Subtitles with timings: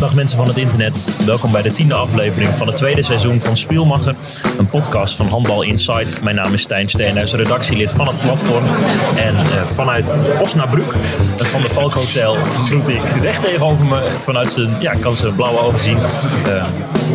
[0.00, 3.56] Dag mensen van het internet, welkom bij de tiende aflevering van het tweede seizoen van
[3.56, 4.14] Spielmacher,
[4.58, 6.22] een podcast van Handbal Insight.
[6.22, 8.64] Mijn naam is Stijn Steenhuis, redactielid van het platform.
[9.16, 14.52] En uh, vanuit Osnabrück, uh, van de Valk Hotel, groet ik recht tegenover me, vanuit
[14.52, 15.98] zijn, ja, kan zijn blauwe ogen zien,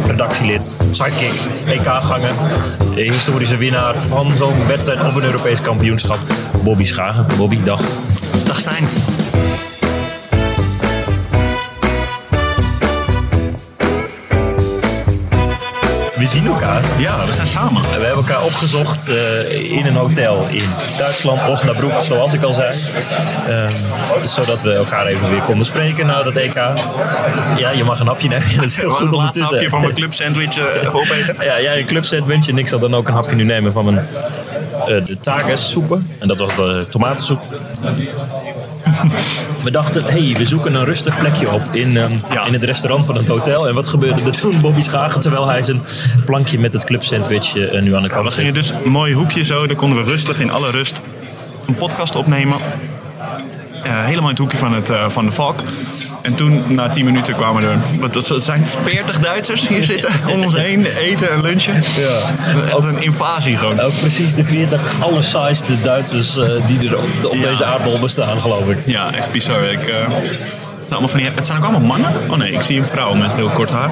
[0.07, 1.34] redactielid, sidekick,
[1.66, 2.34] EK-ganger,
[2.95, 6.20] historische winnaar van zo'n wedstrijd op een Europees kampioenschap,
[6.63, 7.25] Bobby Schagen.
[7.38, 7.82] Bobby, dag.
[8.45, 8.88] Dag Stijn.
[16.21, 16.84] We zien elkaar.
[16.98, 17.81] Ja, we zijn samen.
[17.81, 20.63] We hebben elkaar opgezocht uh, in een hotel in
[20.97, 22.75] Duitsland, Osnabrück, zoals ik al zei.
[23.49, 23.67] Uh,
[24.23, 26.53] zodat we elkaar even weer konden spreken na dat EK.
[27.57, 28.55] Ja, je mag een hapje nemen.
[28.55, 29.53] Dat is heel goed wil een ondertussen.
[29.55, 31.35] hapje van mijn club sandwich uh, opeten.
[31.39, 34.08] Ja, jij een clubsandwich en ik zal dan ook een hapje nu nemen van mijn
[34.88, 36.08] uh, de tagessoepen.
[36.19, 37.41] En dat was de tomatensoep.
[39.63, 42.45] We dachten, hey, we zoeken een rustig plekje op in, um, Ja.
[42.45, 43.67] in het restaurant van het hotel.
[43.67, 44.61] En wat gebeurde er toen?
[44.61, 45.81] Bobby Schagen, terwijl hij zijn
[46.25, 48.39] plankje met het clubsandwich uh, nu aan de kant We zet.
[48.39, 51.02] gingen dus een mooi hoekje zo, daar konden we rustig in alle rust
[51.67, 52.58] een podcast opnemen.
[53.85, 55.59] Uh, helemaal in het hoekje van, het, uh, van de Valk.
[56.22, 57.77] En toen, na 10 minuten, kwamen er.
[58.00, 61.83] Wat, dat zijn 40 Duitsers hier zitten om ons heen, eten en lunchen.
[61.97, 62.73] Ja.
[62.73, 63.80] Ook een invasie gewoon.
[63.80, 67.49] Ook precies de 40 allersaaiste Duitsers uh, die er op, op Ja.
[67.49, 68.77] deze aardbol bestaan, geloof ik.
[68.86, 69.64] Ja, echt bizar.
[69.64, 72.11] Ik, uh, het, zijn allemaal van die, het zijn ook allemaal mannen.
[72.30, 73.89] Oh nee, ik zie een vrouw met heel kort haar.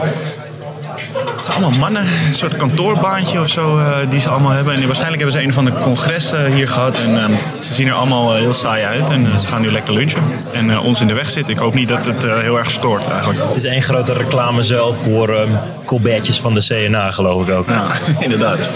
[1.36, 4.74] Het zijn allemaal mannen, een soort kantoorbaantje of zo uh, die ze allemaal hebben.
[4.74, 7.00] En waarschijnlijk hebben ze een van de congressen hier gehad.
[7.00, 7.26] En uh,
[7.62, 9.10] ze zien er allemaal heel saai uit.
[9.10, 10.24] En ze gaan nu lekker lunchen.
[10.52, 11.54] En ons in de weg zitten.
[11.54, 13.40] Ik hoop niet dat het heel erg stoort eigenlijk.
[13.48, 17.68] Het is één grote reclame zelf voor um, colbertjes van de CNA, geloof ik ook.
[17.68, 17.86] Ja,
[18.26, 18.70] inderdaad.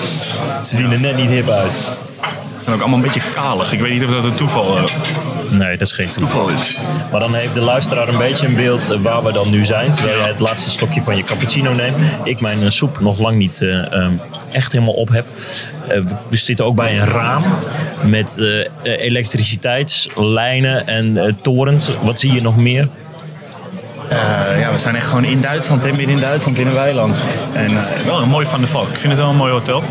[0.62, 1.78] Ze zien er net niet hip uit.
[2.58, 3.74] Ze zijn ook allemaal een beetje kalig.
[3.74, 4.94] Ik weet niet of dat een toeval is.
[5.58, 6.50] Nee, dat is geen toeval.
[7.12, 9.92] Maar dan heeft de luisteraar een beetje een beeld uh, waar we dan nu zijn.
[9.92, 11.96] Terwijl jij het laatste stokje van je cappuccino neemt.
[12.24, 14.20] Ik mijn uh, soep nog lang niet uh, um,
[14.52, 15.26] echt helemaal op heb.
[15.92, 17.44] Uh, we zitten ook bij een raam
[18.06, 21.90] met uh, elektriciteitslijnen en uh, torens.
[22.02, 22.88] Wat zie je nog meer?
[24.12, 27.16] Uh, ja, we zijn echt gewoon in Duitsland, midden in Duitsland, in een weiland.
[27.54, 28.90] En uh, wel een mooi van de Valk.
[28.90, 29.84] Ik vind het wel een mooi hotel.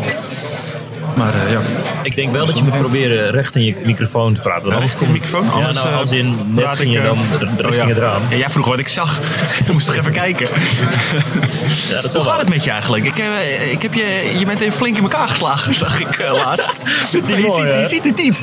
[1.15, 1.59] Maar uh, ja.
[2.03, 4.69] Ik denk wel dat je moet proberen recht in je microfoon te praten.
[4.69, 5.45] De microfoon?
[5.45, 7.87] Ja, Anders, nou, als in net ging je ik, dan richting oh, ja.
[7.87, 8.21] het raam.
[8.29, 9.19] Ja, jij vroeg wat ik zag.
[9.65, 10.47] Je moest toch even kijken.
[11.89, 13.05] Ja, dat Hoe wel gaat het met je eigenlijk?
[13.05, 13.17] Ik,
[13.71, 16.71] ik heb je, je bent even flink in elkaar geslagen, zag ik uh, laatst.
[17.11, 18.39] je, mooi, ziet, je ziet het niet.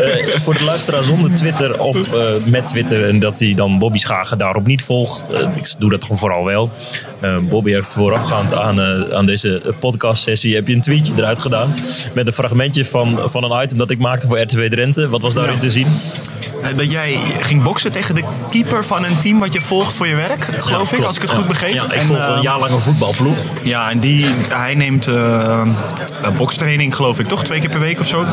[0.00, 1.96] Uh, voor de luisteraar zonder Twitter of
[2.44, 5.24] met Twitter en dat hij dan Bobby Schagen daarop niet volgt.
[5.54, 6.70] Ik doe dat gewoon vooral wel.
[7.48, 8.80] Bobby heeft voorafgaand aan,
[9.14, 11.74] aan deze podcastsessie heb je een tweetje eruit gedaan
[12.14, 15.08] met een fragmentje van, van een item dat ik maakte voor RTW Drenthe.
[15.08, 15.60] Wat was daarin Ja.
[15.60, 15.86] te zien?
[16.76, 20.14] Dat jij ging boksen tegen de keeper van een team wat je volgt voor je
[20.14, 21.72] werk, geloof ik, als ik het goed begreep.
[21.74, 23.38] Ja, ik En, volg een jaar lang een voetbalploeg.
[23.62, 25.10] Ja, en die, hij neemt
[26.36, 27.44] bokstraining, geloof ik, toch?
[27.44, 28.24] Twee keer per week of zo.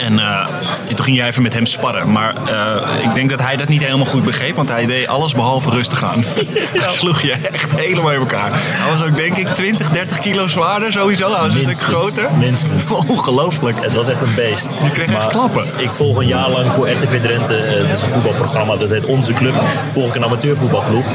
[0.00, 0.46] En uh,
[0.94, 2.12] toen ging jij even met hem sparren.
[2.12, 4.56] Maar uh, ik denk dat hij dat niet helemaal goed begreep.
[4.56, 6.24] Want hij deed alles behalve rustig aan.
[6.80, 8.50] hij sloeg je echt helemaal in elkaar.
[8.54, 11.32] Hij was ook denk ik 20, 30 kilo zwaarder sowieso.
[11.32, 12.36] Hij was Minstens, een stuk groter.
[12.38, 12.90] minstens.
[13.08, 13.76] Ongelooflijk.
[13.80, 14.66] Het was echt een beest.
[14.82, 15.64] Je kreeg echt Maar klappen.
[15.76, 19.04] Ik volg een jaar lang voor RTV Drenthe, uh, dat is een voetbalprogramma, dat heet
[19.04, 19.54] Onze Club.
[19.90, 21.06] Volg ik een amateurvoetbalploeg.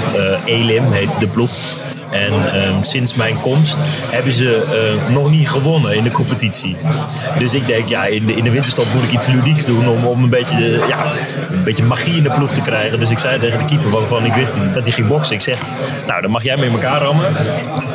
[0.46, 1.58] Elim heet de ploeg.
[2.12, 3.78] En um, sinds mijn komst
[4.12, 4.64] hebben ze
[5.08, 6.76] uh, nog niet gewonnen in de competitie.
[7.38, 10.06] Dus ik denk, ja, in de, in de winterstop moet ik iets ludieks doen om,
[10.06, 11.06] om een, beetje, de, ja,
[11.52, 13.00] een beetje magie in de ploeg te krijgen.
[13.00, 15.36] Dus ik zei tegen de keeper waarvan ik wist dat hij ging boksen.
[15.36, 15.60] Ik zeg,
[16.08, 17.26] nou dan mag jij me in elkaar rammen.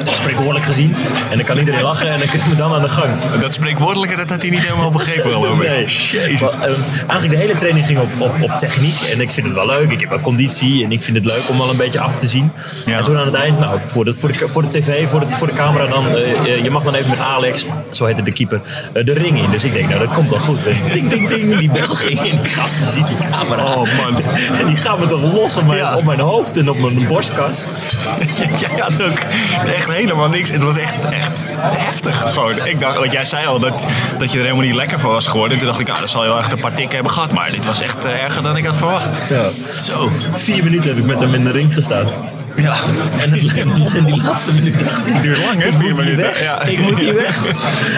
[0.04, 0.96] Spreekwoordelijk gezien.
[1.30, 3.12] En dan kan iedereen lachen en dan kunnen we dan aan de gang.
[3.40, 5.42] Dat spreekwoordelijke, dat had hij niet helemaal begrepen wel.
[5.64, 5.84] Nee.
[5.84, 6.40] Jezus.
[6.40, 6.76] Maar, uh,
[7.08, 9.00] eigenlijk de hele training ging op, op, op techniek.
[9.00, 9.90] En ik vind het wel leuk.
[9.90, 10.84] Ik heb wel conditie.
[10.84, 12.52] En ik vind het leuk om wel een beetje af te zien.
[12.86, 12.98] Ja.
[12.98, 15.26] En toen aan het eind, nou, voor de, voor de, voor de tv, voor de,
[15.30, 16.06] voor de camera dan.
[16.06, 18.60] Uh, je mag dan even met Alex, zo heette de keeper,
[18.94, 19.50] uh, de ring in.
[19.50, 20.58] Dus ik denk, nou dat komt wel goed.
[20.92, 21.58] Ding, ding, ding.
[21.58, 22.36] Die bel ging in.
[22.36, 23.64] Die gasten ziet die camera.
[23.64, 24.22] Oh man.
[24.58, 25.96] En die gaan me toch los op mijn, Ja.
[25.96, 27.66] op mijn hoofd en op mijn borstkas.
[28.60, 29.18] Jij had ook
[29.66, 30.50] echt helemaal niks.
[30.50, 32.66] Het was echt, echt heftig gewoon.
[32.66, 33.84] Ik dacht, want jij zei al dat,
[34.18, 35.52] dat je er helemaal niet lekker van was geworden.
[35.52, 37.32] En toen dacht ik, ah, dat zal heel erg een paar tikken hebben gehad.
[37.32, 39.08] Maar dit was echt erger dan ik had verwacht.
[39.28, 39.50] Ja.
[39.82, 40.10] Zo.
[40.32, 42.06] Vier minuten heb ik met hem in de ring gestaan.
[42.56, 42.74] Ja.
[43.20, 43.56] En, het,
[43.96, 45.66] en die laatste minuut dacht ik, duurt lang, hè?
[45.68, 46.16] Ik Vier minuten.
[46.16, 46.42] weg.
[46.42, 46.62] Ja.
[46.62, 47.36] Ik moet hier weg.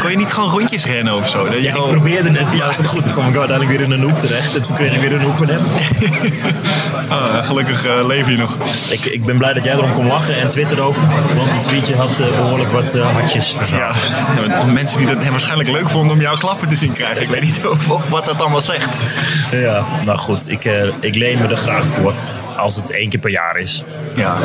[0.00, 1.44] Kon je niet gewoon rondjes rennen of zo?
[1.44, 2.66] Dat je Ja, ik probeerde het, Ja.
[2.66, 4.54] maar goed, dan kwam ik uiteindelijk weer in een hoek terecht.
[4.56, 5.60] En toen kreeg ik weer een hoek van hem.
[7.08, 8.56] Ah, gelukkig uh, leef je nog.
[8.88, 10.96] Ik, ik ben blij dat jij erom kon lachen en Twitter ook.
[11.36, 14.50] Want het tweetje had uh, behoorlijk wat uh, hartjes Ja, verzameld.
[14.50, 17.22] ja, mensen die dat waarschijnlijk leuk vonden om jouw klappen te zien krijgen.
[17.22, 18.96] Ik weet niet of, of wat dat allemaal zegt.
[19.50, 22.14] Ja, nou goed, ik, uh, ik leen me er graag voor.
[22.56, 23.84] als het één keer per jaar is.
[24.14, 24.36] Ja.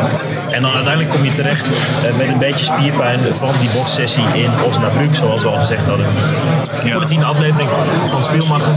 [0.50, 4.50] En dan uiteindelijk kom je terecht eh, met een beetje spierpijn van die boxsessie in
[4.66, 6.06] Osnabrück, zoals we al gezegd hadden.
[6.84, 6.92] Ja.
[6.92, 7.70] Voor de tiende aflevering
[8.10, 8.74] van Spielmacher.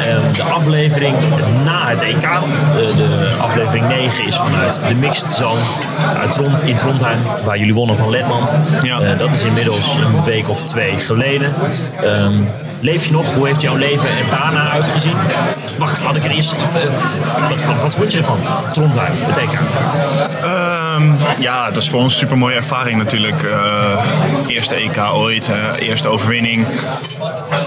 [0.00, 1.16] Ehm, de aflevering
[1.64, 2.22] na het EK.
[2.22, 2.40] Eh,
[2.96, 5.60] de aflevering 9 is vanuit de Mixed Zone
[6.20, 8.56] uit Trond, in Trondheim, waar jullie wonnen van Letland.
[8.82, 9.00] Ja.
[9.00, 11.52] Eh, dat is inmiddels een week of twee geleden.
[12.80, 13.34] Leef je nog?
[13.34, 15.16] Hoe heeft jouw leven er daarna uitgezien?
[15.78, 16.54] Wacht, laat ik er eerst
[17.66, 18.38] wat, wat, vond je ervan?
[18.72, 19.58] Trondheim, het EK.
[20.94, 23.42] Ehm, ja, het was voor ons een super mooie ervaring natuurlijk.
[23.42, 24.04] Eh,
[24.46, 26.66] eerste EK ooit, eh, eerste overwinning.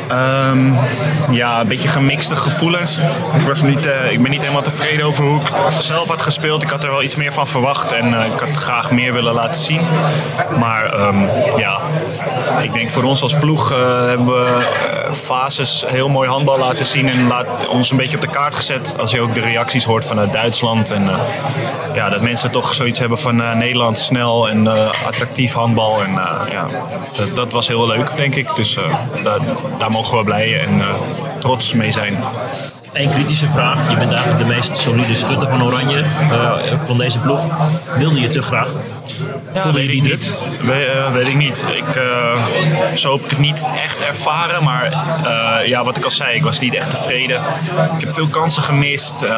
[0.07, 0.73] Ehm,
[1.31, 2.97] ja, een beetje gemixte gevoelens.
[3.37, 6.63] Ik, was niet, eh, ik ben niet helemaal tevreden over hoe ik zelf had gespeeld.
[6.63, 9.61] Ik had er wel iets meer van verwacht en ik had graag meer willen laten
[9.61, 9.81] zien.
[10.59, 11.25] Maar ehm,
[11.57, 11.79] ja,
[12.61, 13.69] ik denk voor ons als ploeg
[14.07, 14.61] hebben we
[15.11, 17.31] fases heel mooi handbal laten zien en
[17.67, 18.95] ons een beetje op de kaart gezet.
[18.99, 21.09] Als je ook de reacties hoort vanuit Duitsland en
[21.93, 26.03] ja, dat mensen toch zoiets hebben van eh, Nederland snel en eh, attractief handbal.
[26.03, 26.67] En eh, ja,
[27.33, 28.55] dat, was heel leuk, denk ik.
[28.55, 28.77] Dus
[29.23, 29.39] daar,
[29.79, 30.81] daar mogen we blij en
[31.39, 32.17] trots mee zijn.
[32.93, 33.89] Eén kritische vraag.
[33.89, 36.03] Je bent eigenlijk de meest solide schutter van Oranje,
[36.77, 37.41] van deze ploeg.
[37.97, 38.69] Wilde je te graag?
[39.53, 40.49] Voelde je weet die ik druk?
[40.49, 40.61] niet.
[40.61, 41.63] We, eh, weet ik niet.
[41.75, 42.45] Ik, eh,
[42.95, 44.63] zo heb ik het niet echt ervaren.
[44.63, 44.85] Maar
[45.23, 47.41] eh, ja, wat ik al zei, ik was niet echt tevreden.
[47.97, 49.21] Ik heb veel kansen gemist.
[49.23, 49.31] Eh,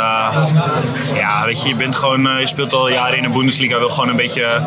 [1.15, 3.77] ja, weet je, je bent gewoon, eh, je speelt al jaren in de Bundesliga.
[3.77, 4.61] Wil gewoon een beetje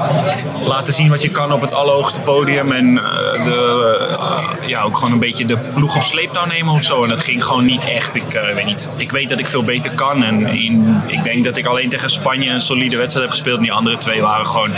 [0.67, 2.73] laten zien wat je kan op het allerhoogste podium.
[2.73, 4.17] En eh, de,
[4.67, 7.03] ja, ook gewoon een beetje de ploeg op sleeptouw nemen of zo.
[7.03, 8.15] En dat ging gewoon niet echt.
[8.15, 8.95] Ik eh, weet niet.
[8.97, 10.25] Ik weet dat ik veel beter kan.
[10.25, 13.57] En in, ik denk dat ik alleen tegen Spanje een solide wedstrijd heb gespeeld.
[13.57, 14.71] En die andere twee waren gewoon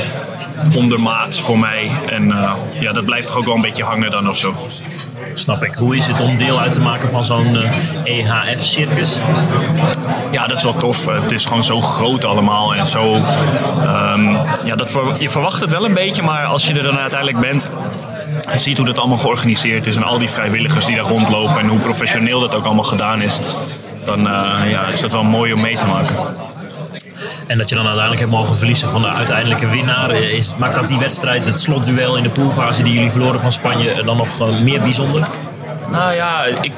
[0.75, 1.91] ondermaats voor mij.
[2.09, 4.55] En eh, ja, dat blijft toch ook wel een beetje hangen dan of zo.
[5.35, 5.73] Snap ik.
[5.75, 9.19] Hoe is het om deel uit te maken van zo'n eh, EHF-circus?
[10.31, 11.05] Ja, dat is wel tof.
[11.07, 13.15] Het is gewoon zo groot allemaal en zo.
[13.85, 14.25] ehm,
[14.65, 17.41] ja, dat ver- je verwacht het wel een beetje, maar als je er dan uiteindelijk
[17.41, 17.69] bent.
[18.53, 21.67] Je ziet hoe dat allemaal georganiseerd is en al die vrijwilligers die daar rondlopen en
[21.67, 23.41] hoe professioneel dat ook allemaal gedaan is.
[24.05, 26.15] Dan eh, ja, is dat wel mooi om mee te maken.
[27.50, 30.11] En dat je dan uiteindelijk hebt mogen verliezen van de uiteindelijke winnaar.
[30.11, 33.52] eh, Is, maakt dat die wedstrijd, het slotduel in de poolfase die jullie verloren van
[33.52, 35.26] Spanje, eh, dan nog eh, meer bijzonder?
[35.91, 36.73] Nou ja, ik,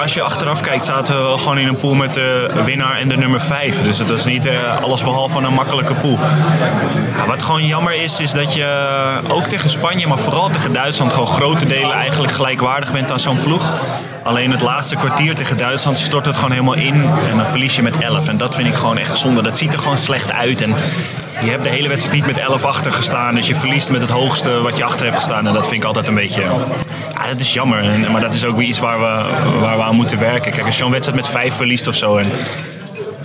[0.00, 3.08] als je achteraf kijkt, zaten we wel gewoon in een pool met de winnaar en
[3.08, 3.82] de nummer 5.
[3.82, 4.48] Dus het was niet
[4.82, 6.18] alles behalve een makkelijke pool.
[7.16, 8.86] Ja, wat gewoon jammer is, is dat je
[9.28, 13.40] ook tegen Spanje, maar vooral tegen Duitsland, gewoon grote delen eigenlijk gelijkwaardig bent aan zo'n
[13.42, 13.72] ploeg.
[14.24, 17.82] Alleen het laatste kwartier tegen Duitsland stort het gewoon helemaal in en dan verlies je
[17.82, 18.28] met 11.
[18.28, 19.42] En dat vind ik gewoon echt zonde.
[19.42, 20.60] Dat ziet er gewoon slecht uit.
[20.62, 20.74] En
[21.40, 23.34] je hebt de hele wedstrijd niet met 11 achter gestaan.
[23.34, 25.46] Dus je verliest met het hoogste wat je achter hebt gestaan.
[25.46, 26.40] En dat vind ik altijd een beetje.
[27.14, 28.10] Ja, dat is jammer.
[28.10, 29.24] Maar dat is ook weer iets waar we,
[29.60, 30.50] waar we aan moeten werken.
[30.50, 32.16] Kijk, als je zo'n wedstrijd met 5 verliest of zo.
[32.16, 32.26] En,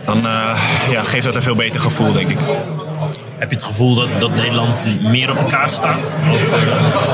[0.05, 2.37] dan eh, ja, geeft dat een veel beter gevoel, denk ik.
[3.39, 6.19] Heb je het gevoel dat, dat Nederland meer op de kaart staat?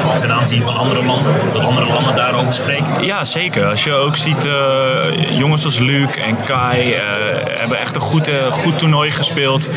[0.06, 1.34] Ook ten aanzien van andere landen?
[1.52, 3.06] Dat andere landen daarover spreken?
[3.06, 3.66] Ja, zeker.
[3.66, 7.02] Als je ook ziet, eh, jongens als Luc en Kai eh,
[7.48, 9.70] hebben echt een goed, eh, goed toernooi gespeeld.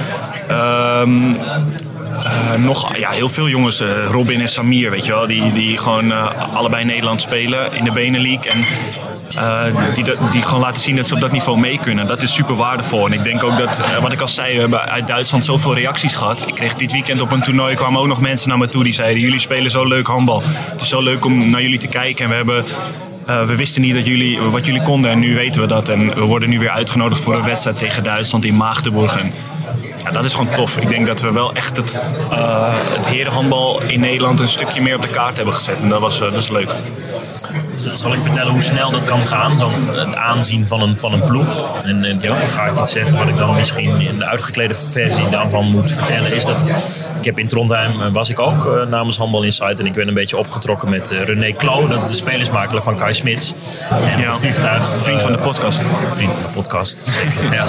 [0.49, 5.79] Ehm, eh, nog ja, heel veel jongens, Robin en Samir, weet je wel, die, die
[5.79, 6.13] gewoon
[6.55, 8.45] allebei Nederland spelen in de Benelink.
[8.45, 8.65] En
[9.37, 9.65] eh,
[9.95, 12.07] die, die gewoon laten zien dat ze op dat niveau mee kunnen.
[12.07, 13.07] Dat is super waardevol.
[13.07, 15.75] En ik denk ook dat, eh, wat ik al zei, we hebben uit Duitsland zoveel
[15.75, 16.45] reacties gehad.
[16.49, 18.93] Ik kreeg dit weekend op een toernooi, kwamen ook nog mensen naar me toe die
[18.93, 20.43] zeiden: Jullie spelen zo leuk handbal.
[20.45, 22.25] Het is zo leuk om naar jullie te kijken.
[22.25, 22.65] En we hebben.
[23.27, 25.89] eh, we wisten niet dat jullie, wat jullie konden en nu weten we dat.
[25.89, 29.17] En we worden nu weer uitgenodigd voor een wedstrijd tegen Duitsland in Maagdenburg.
[29.17, 29.33] En
[30.05, 30.77] ja, dat is gewoon tof.
[30.79, 32.01] Ik denk dat we wel echt het,
[32.31, 35.77] eh het herenhandbal in Nederland een stukje meer op de kaart hebben gezet.
[35.81, 36.71] En dat, was, eh, dat is leuk.
[37.95, 39.59] Zal ik vertellen hoe snel dat kan gaan?
[39.59, 41.65] Zo'n het aanzien van een, van een ploeg.
[41.83, 44.75] En, en ja, dan ga ik iets zeggen wat ik dan misschien in de uitgeklede
[44.75, 46.35] versie daarvan moet vertellen.
[46.35, 46.57] Is dat
[47.19, 49.81] ik heb in Trondheim eh, was ik ook namens Handbal Insight.
[49.81, 51.89] En ik ben een beetje opgetrokken met René Klo.
[51.89, 53.55] Dat is de spelersmakelaar van Kai Smits.
[53.91, 54.85] En Ja, op het vliegtuig.
[55.03, 55.81] vriend van de podcast.
[56.15, 57.65] Vriend van de podcast, ja.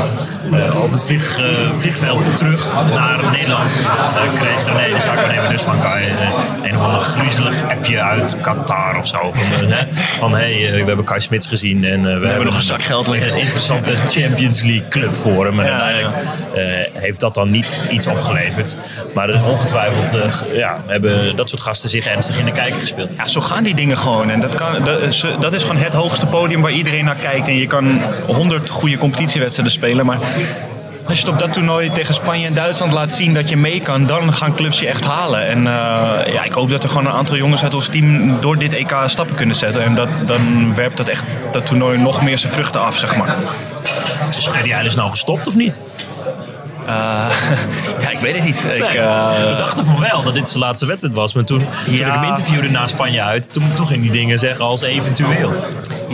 [0.82, 1.42] Op het vlieg,
[1.80, 6.30] vliegveld terug naar Nederland eh, kreeg René, de zaakwaarnemer dus van Kai, eh,
[6.64, 9.32] een of ander griezelig appje uit Qatar of zo.
[9.32, 9.86] Van, eh, hè,
[10.18, 12.82] van hey, eh, we hebben Kai Smits gezien en eh, we, hebben nog een zak
[12.82, 13.32] geld liggen.
[13.32, 15.60] Een interessante Champions League club voor hem.
[15.60, 16.16] En Ja, uiteindelijk
[16.54, 18.76] eh, heeft dat dan niet iets opgeleverd.
[19.14, 22.80] Maar er is ongetwijfeld, eh, ja, hebben dat soort gasten zich ernstig in de kijker
[22.80, 23.10] gespeeld.
[23.18, 24.30] Ja, zo gaan die dingen gewoon.
[24.30, 27.48] En dat, kan, dat, is, dat is gewoon het hoogste podium waar iedereen naar kijkt.
[27.48, 30.06] En je kan honderd goede competitiewedstrijden spelen.
[30.06, 30.18] Maar
[31.10, 33.80] als je het op dat toernooi tegen Spanje en Duitsland laat zien dat je mee
[33.80, 35.48] kan, dan gaan clubs je echt halen.
[35.48, 38.58] En eh, ja, ik hoop dat er gewoon een aantal jongens uit ons team door
[38.58, 39.84] dit EK stappen kunnen zetten.
[39.84, 43.36] En dat, dan werpt dat echt dat toernooi nog meer zijn vruchten af, zeg maar.
[44.38, 45.80] Is Gerry nou gestopt of niet?
[48.02, 48.56] ja, ik weet het niet.
[48.56, 51.34] Ik, Nee, eh, we dachten van wel dat dit zijn laatste wedstrijd was.
[51.34, 52.06] Maar toen, toen Ja.
[52.08, 55.54] ik hem interviewde na Spanje uit, toen, toen ging die dingen zeggen als eventueel.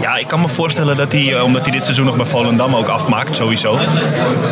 [0.01, 2.75] Ja, ik kan me voorstellen dat hij, eh, omdat hij dit seizoen nog bij Volendam
[2.75, 3.77] ook afmaakt, sowieso.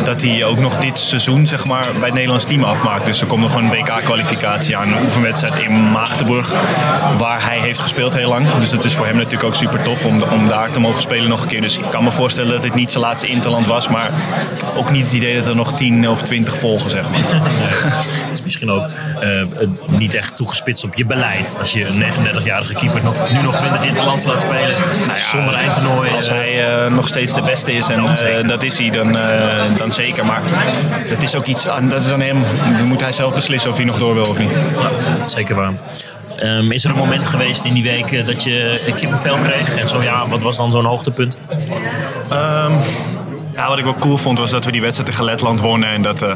[0.04, 3.04] Dat hij ook nog dit seizoen zeg maar, bij het Nederlands team afmaakt.
[3.04, 6.52] Dus er komt nog een WK-kwalificatie aan, een oefenwedstrijd in Maagdenburg.
[7.18, 8.46] Waar hij heeft gespeeld heel lang.
[8.58, 11.28] Dus het is voor hem natuurlijk ook super tof om, om daar te mogen spelen
[11.28, 11.60] nog een keer.
[11.60, 13.88] Dus ik kan me voorstellen dat het niet zijn laatste interland was.
[13.88, 14.10] Maar
[14.74, 15.72] ook niet het idee dat er nog
[16.04, 17.20] 10 of 20 volgen, zeg maar.
[18.28, 18.88] Het is misschien ook
[19.20, 19.42] eh,
[19.86, 21.56] niet echt toegespitst op je beleid.
[21.58, 24.76] Als je een 39-jarige keeper nog, nu nog 20 interlands laat spelen.
[25.30, 26.10] zonder eindtoernooi.
[26.10, 29.16] Als eh, hij eh, nog steeds de beste is, en eh, dat is hij, dan,
[29.16, 30.26] eh, dan zeker.
[30.26, 30.42] Maar
[31.08, 32.44] dat is ook iets aan, dat is aan hem.
[32.78, 34.50] Dan moet hij zelf beslissen of hij nog door wil of niet.
[34.50, 35.72] Ja, zeker waar.
[36.36, 39.76] Ehm, is er een moment geweest in die week dat je een kippenvel kreeg?
[39.76, 41.36] En zo ja, wat was dan zo'n hoogtepunt?
[43.68, 45.88] Wat ik wel cool vond was dat we die wedstrijd tegen Letland wonnen.
[45.88, 46.32] En dat eh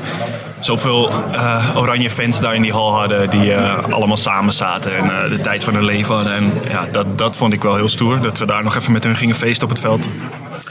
[0.61, 3.31] zoveel eh, oranje fans daar in die hal hadden.
[3.31, 6.33] Die eh, allemaal samen zaten en de tijd van hun leven hadden.
[6.33, 8.21] En ja, dat, dat vond ik wel heel stoer.
[8.21, 10.05] Dat we daar nog even met hun gingen feesten op het veld.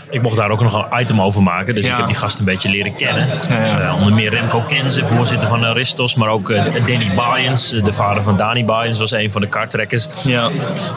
[0.09, 1.75] Ik mocht daar ook nog een item over maken.
[1.75, 1.91] Dus Ja.
[1.91, 3.27] ik heb die gast een beetje leren kennen.
[3.49, 3.79] Ja.
[3.79, 6.15] Eh, onder meer Remco Kenze, voorzitter van Aristos.
[6.15, 9.47] Maar ook eh, Danny Bayens, eh, de vader van Dani Bayens, was een van de
[9.47, 10.07] karttrekkers.
[10.23, 10.49] Ja.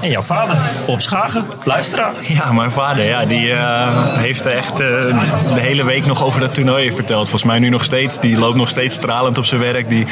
[0.03, 0.57] En jouw vader,
[0.87, 2.13] Bob Schagen, luisteraar.
[2.23, 3.53] Ja, mijn vader ja, die
[4.19, 5.15] heeft echt de
[5.55, 7.21] hele week nog over dat toernooi verteld.
[7.29, 8.21] Volgens mij nu nog steeds.
[8.21, 9.89] Die loopt nog steeds stralend op zijn werk.
[9.89, 10.07] Die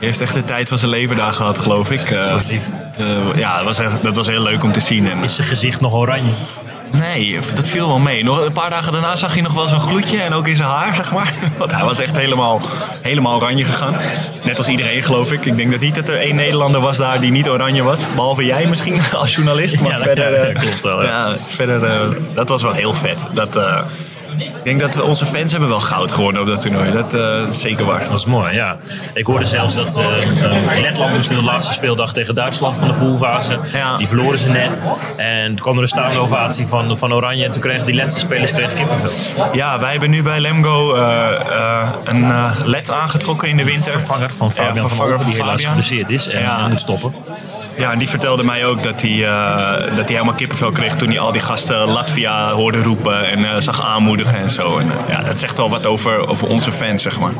[0.00, 2.10] heeft echt de tijd van zijn leven daar gehad, geloof ik.
[2.48, 2.64] Lief.
[2.98, 5.10] eh, ja, dat was, echt, dat was heel leuk om te zien.
[5.10, 6.30] En, Is zijn gezicht nog oranje?
[6.92, 8.24] Nee, dat viel wel mee.
[8.24, 10.68] Nog een paar dagen daarna zag je nog wel zo'n gloedje en ook in zijn
[10.68, 11.32] haar, zeg maar.
[11.58, 12.60] Want hij was echt helemaal,
[13.02, 13.96] helemaal oranje gegaan.
[14.44, 15.44] Net als iedereen, geloof ik.
[15.44, 18.00] Ik denk dat niet dat er één Nederlander was daar die niet oranje was.
[18.14, 19.80] Behalve jij misschien als journalist.
[19.80, 21.08] Maar Ja, dat- verder, ja, eh, dat klopt wel, ja.
[21.28, 23.18] Ja, verder, eh, dat was wel heel vet.
[23.32, 23.80] Dat, eh,
[24.40, 26.90] ik denk dat we, onze fans hebben wel goud gewonnen op dat toernooi.
[26.92, 28.04] Dat, eh, dat is zeker waar.
[28.08, 28.76] Dat is mooi, ja.
[29.14, 32.88] Ik hoorde zelfs dat eh, eh, Letland moest in de laatste speeldag tegen Duitsland van
[32.88, 33.58] de poolfase.
[33.72, 33.96] Ja.
[33.96, 34.84] Die verloren ze net.
[35.16, 37.44] En toen kwam er een staande ovatie van, van Oranje.
[37.44, 39.10] En toen kregen die laatste spelers kregen kippenvel.
[39.52, 40.94] Ja, wij hebben nu bij Lemgo
[42.04, 42.32] een
[42.64, 43.92] led aangetrokken in de winter.
[43.92, 46.58] Vervanger van Fabian Ja, van vervanger Over, die van helaas geblesseerd is en, Ja.
[46.58, 47.14] en moet stoppen.
[47.78, 51.08] Ja, en die vertelde mij ook dat hij, eh, dat hij helemaal kippenvel kreeg toen
[51.08, 54.78] hij al die gasten Latvia hoorde roepen en eh, zag aanmoedigen en zo.
[54.78, 57.32] En, eh, ja, dat zegt wel wat over, over onze fans, zeg maar.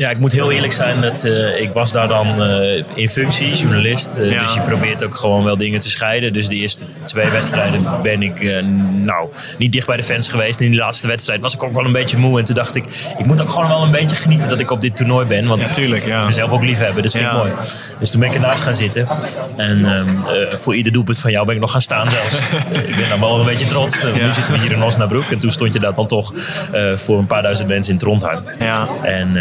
[0.00, 1.00] Ja, ik moet heel eerlijk zijn.
[1.00, 4.16] Dat, eh, ik was daar dan eh, in functie, journalist.
[4.18, 4.42] eh, Ja.
[4.42, 6.32] Dus je probeert ook gewoon wel dingen te scheiden.
[6.32, 8.62] Dus de eerste twee wedstrijden ben ik
[8.96, 9.28] nou,
[9.58, 10.58] niet dicht bij de fans geweest.
[10.58, 12.38] En in die laatste wedstrijd was ik ook wel een beetje moe.
[12.38, 12.84] En toen dacht ik,
[13.18, 15.46] ik moet ook gewoon wel een beetje genieten dat ik op dit toernooi ben.
[15.46, 16.20] Want Ja, tuurlijk, ja.
[16.20, 17.02] ik mezelf ook lief hebben.
[17.02, 17.36] Dus vind ik Ja.
[17.36, 17.52] mooi.
[17.98, 19.06] Dus toen ben ik ernaast gaan zitten.
[19.56, 22.34] En ehm, eh, voor ieder doelpunt van jou ben ik nog gaan staan zelfs.
[22.88, 24.00] ik ben dan wel een beetje trots.
[24.00, 24.26] Ja.
[24.26, 25.30] Nu zitten we hier in Osnabrück.
[25.30, 26.32] En toen stond je daar dan toch
[26.94, 28.42] voor een paar duizend mensen in Trondheim.
[28.58, 28.86] Ja.
[29.02, 29.36] En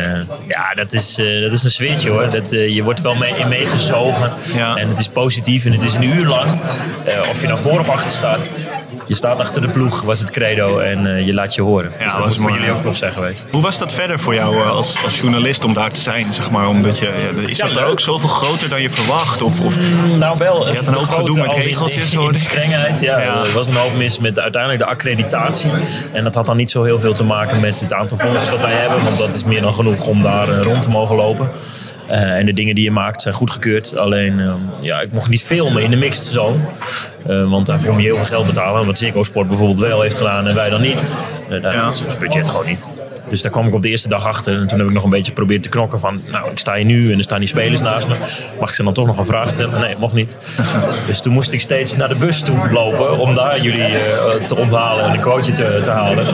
[0.49, 2.29] ja, dat is, eh, dat is een switch hoor.
[2.29, 4.31] Dat, eh, je wordt wel mee, in meegezogen.
[4.55, 4.75] Ja.
[4.75, 6.61] En het is positief en het is een uur lang.
[7.05, 8.39] Eh, of je nou voor of achter staat.
[9.09, 10.77] Je staat achter de ploeg, was het credo.
[10.77, 11.91] En eh, je laat je horen.
[12.03, 12.73] dus dat was moet voor jullie ja.
[12.73, 13.47] ook tof zijn geweest.
[13.51, 16.51] Hoe was dat verder voor jou eh, als, als journalist om daar te zijn, zeg
[16.51, 16.67] maar?
[16.67, 19.41] Omdat je, ja, is Ja, dat er ook zoveel groter dan je verwacht?
[19.41, 19.75] Of, of,
[20.17, 20.67] Nou wel.
[20.69, 23.19] Je had een hoop gedoe met in- regeltjes, in, in strengheid, ja.
[23.19, 23.43] Ja.
[23.43, 25.71] Er was een hoop mis met uiteindelijk de accreditatie.
[26.11, 28.61] En dat had dan niet zo heel veel te maken met het aantal volgers dat
[28.61, 29.03] wij hebben.
[29.03, 31.51] Want dat is meer dan genoeg om daar eh, rond te mogen lopen.
[32.09, 33.97] Eh, en de dingen die je maakt zijn goedgekeurd.
[33.97, 36.57] Alleen, eh, ja, ik mocht niet filmen in de mixed zone.
[37.27, 38.85] Eh, want daarvoor moet je heel veel geld betalen.
[38.85, 41.07] Wat Ziggo Sport bijvoorbeeld wel heeft gedaan en wij dan niet.
[41.49, 41.83] Eh, daar.
[41.83, 42.87] Dat is ons budget gewoon niet.
[43.29, 44.53] Dus daar kwam ik op de eerste dag achter.
[44.59, 46.21] En toen heb ik nog een beetje geprobeerd te knokken van...
[46.31, 48.13] Nou, ik sta hier nu en er staan die spelers naast me.
[48.59, 49.79] Mag ik ze dan toch nog een vraag stellen?
[49.79, 50.37] Nee, mocht niet.
[51.07, 53.17] Dus toen moest ik steeds naar de bus toe lopen...
[53.17, 56.25] om daar jullie eh, te onthalen en een quoteje te, te halen.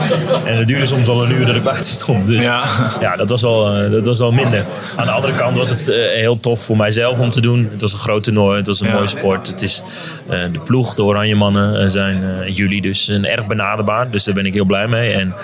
[0.44, 2.26] En het duurde soms al een uur dat ik buiten stond.
[2.26, 2.62] Dus Ja.
[3.00, 4.64] ja, dat, was wel, eh, dat was wel minder.
[4.96, 7.68] Aan de andere kant was het eh, heel tof voor mijzelf om te doen.
[7.72, 8.92] Het was een groot toernooi, het was een Ja.
[8.94, 9.46] mooie sport.
[9.46, 9.82] Het is,
[10.28, 14.10] de ploeg, de Oranje Mannen, zijn jullie dus een erg benaderbaar.
[14.10, 15.12] Dus daar ben ik heel blij mee.
[15.12, 15.34] En...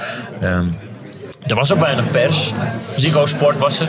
[0.41, 0.65] ehm,
[1.47, 2.53] er was ook weinig pers.
[2.97, 3.89] Ziggo Sport was er.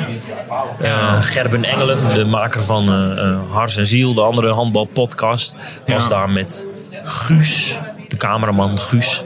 [0.81, 5.55] Eh, Gerben Engelen, de maker van eh, eh, Hars en Ziel, de andere handbalpodcast,
[5.87, 6.09] was Ja.
[6.09, 6.67] daar met
[7.03, 9.23] Guus, de cameraman Guus.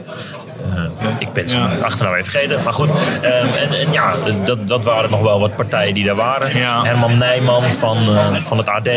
[1.18, 1.76] Ik ben zijn Ja.
[1.84, 2.90] achternaam even vergeten, maar goed.
[3.22, 6.56] Ehm, en, en ja, dat, dat waren nog wel wat partijen die daar waren.
[6.56, 6.82] Ja.
[6.84, 7.96] Herman Nijman van,
[8.38, 8.88] van het AD,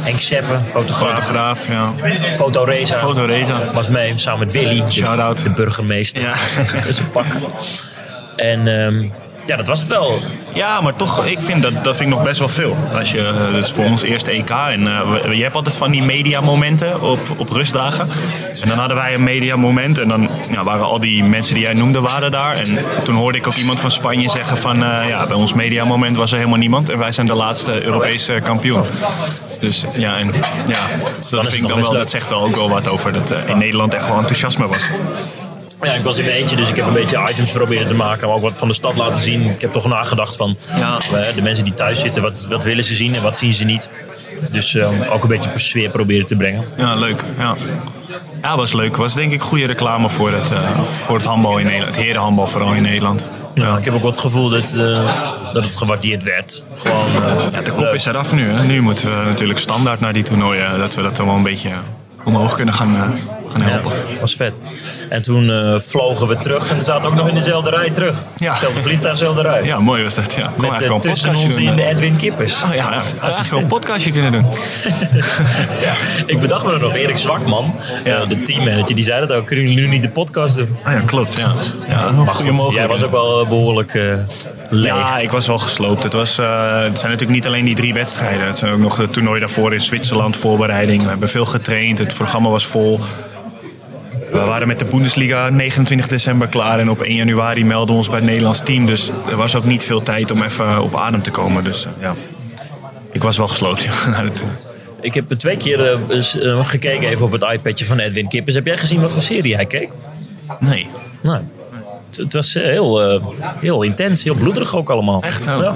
[0.00, 1.14] Henk Seppen, fotograaf.
[1.24, 1.92] fotograaf, ja.
[2.34, 3.60] Fotoreza Fotoreza.
[3.72, 5.42] was mee, samen met Willy, de, Shout-out.
[5.42, 6.22] de burgemeester.
[6.22, 6.32] Ja.
[6.74, 7.24] Dat is een pak.
[8.38, 9.08] En ehm,
[9.46, 10.18] Ja, dat was het wel.
[10.54, 12.76] Ja, maar toch, ik vind dat, dat vind ik nog best wel veel.
[12.94, 14.50] Als je, uh, dus voor ons eerste EK.
[14.50, 18.08] En uh, je hebt altijd van die mediamomenten op, op rustdagen.
[18.62, 19.98] En dan hadden wij een mediamoment.
[19.98, 22.56] En dan ja, waren al die mensen die jij noemde waren daar.
[22.56, 24.82] En toen hoorde ik ook iemand van Spanje zeggen van...
[24.82, 26.88] Uh, ja, bij ons mediamoment was er helemaal niemand.
[26.88, 28.82] En wij zijn de laatste Europese kampioen.
[29.60, 30.32] Dus ja, en,
[30.66, 30.80] ja
[31.20, 33.58] dus dat, vind ik dan wel, dat zegt wel ook wel wat over dat in
[33.58, 34.88] Nederland echt wel enthousiasme was.
[35.82, 38.26] Ja, ik was in mijn eentje, dus ik heb een beetje items proberen te maken.
[38.26, 39.50] Maar ook wat van de stad laten zien.
[39.50, 40.98] Ik heb toch nagedacht van ja.
[41.34, 43.90] de mensen die thuis zitten, wat, wat willen ze zien en wat zien ze niet.
[44.50, 46.64] Dus um, ook een beetje sfeer proberen te brengen.
[46.76, 47.24] Ja, leuk.
[47.38, 47.54] Ja.
[48.42, 48.96] Ja, was leuk.
[48.96, 51.96] Was denk ik goede reclame voor het, uh, voor het handbal in Nederland.
[51.96, 53.24] Het herenhandbal vooral in Nederland.
[53.54, 55.14] Ja, ik heb ook wat het gevoel dat, uh,
[55.52, 56.64] dat het gewaardeerd werd.
[56.74, 58.50] Gewoon, uh, ja, de kop is eraf nu.
[58.50, 58.64] Hè.
[58.64, 60.78] Nu moeten we natuurlijk standaard naar die toernooien.
[60.78, 61.70] Dat we dat dan wel een beetje
[62.24, 63.18] omhoog kunnen gaan,
[63.60, 63.90] helpen.
[63.90, 64.60] Ja, was vet.
[65.08, 68.26] En toen uh, vlogen we terug en we zaten ook nog in dezelfde rij terug.
[68.36, 68.50] Ja.
[68.50, 69.64] Hetzelfde vliegtuig, dezelfde rij.
[69.64, 70.34] Ja, mooi was dat.
[70.34, 70.52] Ja.
[70.56, 72.62] Met uh, tussen ons in de Edwin Kippers.
[72.62, 73.02] Oh, ja.
[73.20, 74.44] Als je zo'n podcastje kunnen doen.
[75.86, 75.92] ja,
[76.26, 77.74] ik bedacht me er nog, Erik Zwakman,
[78.04, 78.24] ja.
[78.24, 79.46] de teammanager, die zei dat ook.
[79.46, 80.76] Kunnen jullie nu niet de podcast doen?
[80.82, 81.36] Ah ja, klopt.
[81.36, 81.52] Ja.
[81.88, 83.92] Ja, maar goed, jij was ook wel behoorlijk
[84.68, 84.94] leeg.
[84.94, 86.02] Ja, ik was wel gesloopt.
[86.02, 88.46] Het, was, het zijn natuurlijk niet alleen die drie wedstrijden.
[88.46, 91.02] Het zijn ook nog het toernooi daarvoor in Zwitserland, voorbereiding.
[91.02, 91.98] We hebben veel getraind.
[91.98, 93.00] Het programma was vol.
[94.38, 98.08] We waren met de Bundesliga 29 december klaar en op 1 januari melden we ons
[98.08, 98.86] bij het Nederlands team.
[98.86, 101.64] Dus er was ook niet veel tijd om even op adem te komen.
[101.64, 102.14] Dus ja,
[103.12, 104.52] ik was wel gesloten naar de tour.
[105.00, 108.54] Ik heb twee keer uh, gekeken even op het iPadje van Edwin Kippers.
[108.54, 109.90] Heb jij gezien wat voor serie hij keek?
[110.60, 110.86] Nee.
[111.22, 111.40] Nee.
[112.06, 113.24] Het, het was heel, uh,
[113.60, 115.22] heel intens, heel bloederig ook allemaal.
[115.22, 115.46] Echt?
[115.46, 115.58] Oh.
[115.60, 115.72] Ja.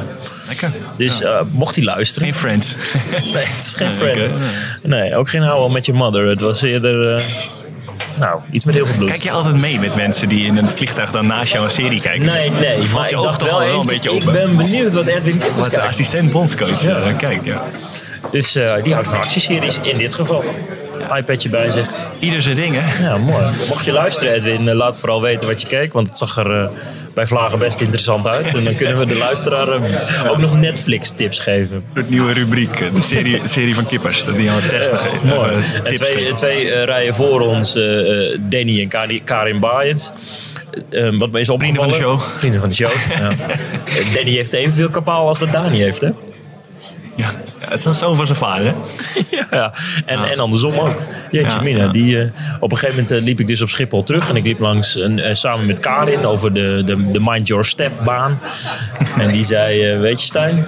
[0.47, 0.71] Lekker.
[0.97, 1.41] Dus ja.
[1.41, 2.29] uh, mocht hij luisteren.
[2.29, 2.75] Geen Friends.
[3.35, 4.29] nee, het is geen nee, Friends.
[4.83, 6.27] Nee, ook geen How I Met Your Mother.
[6.27, 7.23] Het was eerder...
[8.19, 9.09] Nou, iets met heel veel bloed.
[9.09, 12.01] Kijk je altijd mee met mensen die in een vliegtuig dan naast jou een serie
[12.01, 12.27] kijken?
[12.27, 12.77] Nee, nee.
[12.77, 15.71] Je ik dacht toch wel, wel een beetje ik ben benieuwd wat Edwin Kippers Wat
[15.71, 17.09] de assistent bondscoach ja.
[17.09, 17.65] uh, kijkt, ja.
[18.31, 20.45] Dus uh, die houdt van actieseries in dit geval.
[21.17, 21.87] iPadje bij zich.
[22.19, 23.05] Ieder zijn ding, hè?
[23.05, 23.45] Ja, mooi.
[23.69, 25.93] Mocht je luisteren, Edwin, uh, laat vooral weten wat je keek.
[25.93, 26.69] Want het zag er uh,
[27.15, 28.47] bij Vlagen best interessant uit.
[28.47, 31.85] En dan kunnen we de luisteraar uh, ook nog Netflix-tips geven.
[31.93, 34.25] Een nieuwe rubriek, de serie, serie van Kippers.
[34.25, 35.25] Dat die al testen ja, geeft.
[35.25, 35.53] Mooi.
[35.85, 37.73] en twee, twee rijen voor ons,
[38.41, 40.13] Danny en Kari, Karin Baaiens.
[41.19, 41.59] wat me is opgevallen.
[41.59, 42.21] Vrienden van de show.
[42.39, 43.31] Vrienden van de show, ja.
[44.15, 46.11] Danny heeft evenveel kapaal als dat Dani heeft, hè?
[47.17, 48.75] Ja, het was zo voor zijn vader,
[49.51, 49.73] ja,
[50.07, 50.31] en, ja.
[50.31, 50.97] en andersom ook.
[51.31, 54.03] Jeetje ja, mina, die, uh, op een gegeven moment uh, liep ik dus op Schiphol
[54.03, 54.29] terug.
[54.29, 57.93] En ik liep langs, uh, samen met Karin, over de, de, de Mind Your Step
[58.05, 58.41] baan.
[59.19, 60.67] en die zei, weet je Stijn,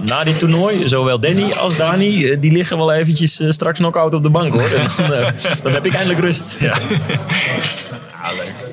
[0.00, 4.30] na dit toernooi, zowel Danny als Dani, die liggen wel eventjes straks knock-out op de
[4.30, 4.70] bank, hoor.
[4.70, 6.56] En dan, dan heb ik eindelijk rust.
[6.60, 6.78] Ja,
[8.36, 8.69] leuk.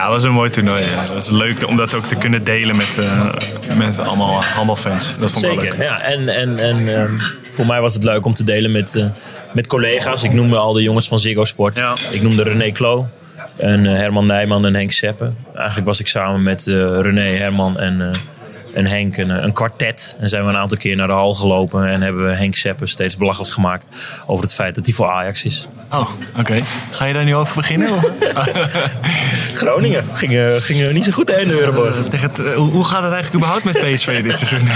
[0.00, 0.80] Ja, dat was een mooi toernooi.
[0.82, 1.00] Ja.
[1.00, 3.32] Dat was leuk om dat ook te kunnen delen met, uh,
[3.76, 5.18] met allemaal handbalfans.
[5.18, 5.88] Dat vond ik Zeker, wel leuk.
[5.88, 6.00] ja.
[6.00, 7.18] En, en, en um,
[7.50, 9.04] voor mij was het leuk om te delen met, uh,
[9.52, 10.22] met collega's.
[10.22, 11.76] Ik noemde al de jongens van Ziggo Sport.
[11.76, 11.94] Ja.
[12.10, 13.08] Ik noemde René Klo.
[13.56, 15.36] En uh, Herman Nijman en Henk Seppen.
[15.54, 16.64] Eigenlijk was ik samen met
[17.00, 18.12] René, Herman en,
[18.74, 20.16] en Henk een, een kwartet.
[20.20, 21.88] En zijn we een aantal keer naar de hal gelopen.
[21.88, 23.86] En hebben we Henk Seppen steeds belachelijk gemaakt
[24.26, 25.68] over het feit dat hij voor Ajax is.
[25.92, 26.40] Oh, oké.
[26.40, 26.62] Okay.
[26.90, 27.88] Ga je daar nu over beginnen?
[29.54, 31.94] Groningen gingen, gingen niet zo goed heen, Euroborg.
[31.96, 34.68] Uh, het, uh, hoe gaat het eigenlijk überhaupt met PSV dit seizoen?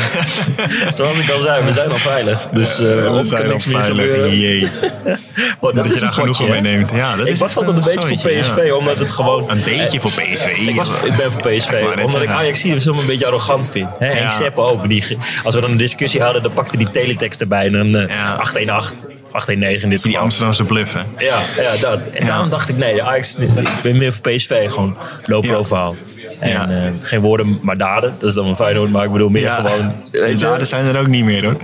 [0.95, 2.47] Zoals ik al zei, we zijn al veilig.
[2.53, 4.39] Dus uh, we zijn niks meer gebeuren.
[4.39, 4.63] Jee.
[5.61, 6.91] oh, dat, je daar genoeg potje, van meeneemt.
[6.91, 8.75] Ja, dat ik is was altijd een beetje voor PSV, ja.
[8.75, 9.51] omdat het gewoon...
[9.51, 10.47] Een beetje voor PSV?
[10.47, 13.84] Ik, was, ik ben voor PSV, omdat ik Ajax soms een beetje arrogant vind.
[14.01, 14.31] Ja.
[14.31, 14.89] Sepp ook.
[14.89, 17.67] Die, als we dan een discussie hadden, dan pakte die teletext erbij.
[17.67, 18.35] En dan uh, ja.
[18.35, 21.01] 818, 819 in dit Die Amsterdamse bluff, hè?
[21.19, 22.07] Ja, ja, dat.
[22.07, 24.71] En daarom dacht ik, nee, Ajax, ik ben meer voor PSV.
[24.71, 25.95] Gewoon low profile.
[26.41, 26.69] En ja.
[26.69, 28.15] uh, geen woorden, maar daden.
[28.19, 29.55] Dat is dan een Feyenoord, maar ik bedoel meer ja.
[29.55, 29.95] gewoon...
[30.11, 31.57] Weet je, daden zijn er ook niet meer, hoor.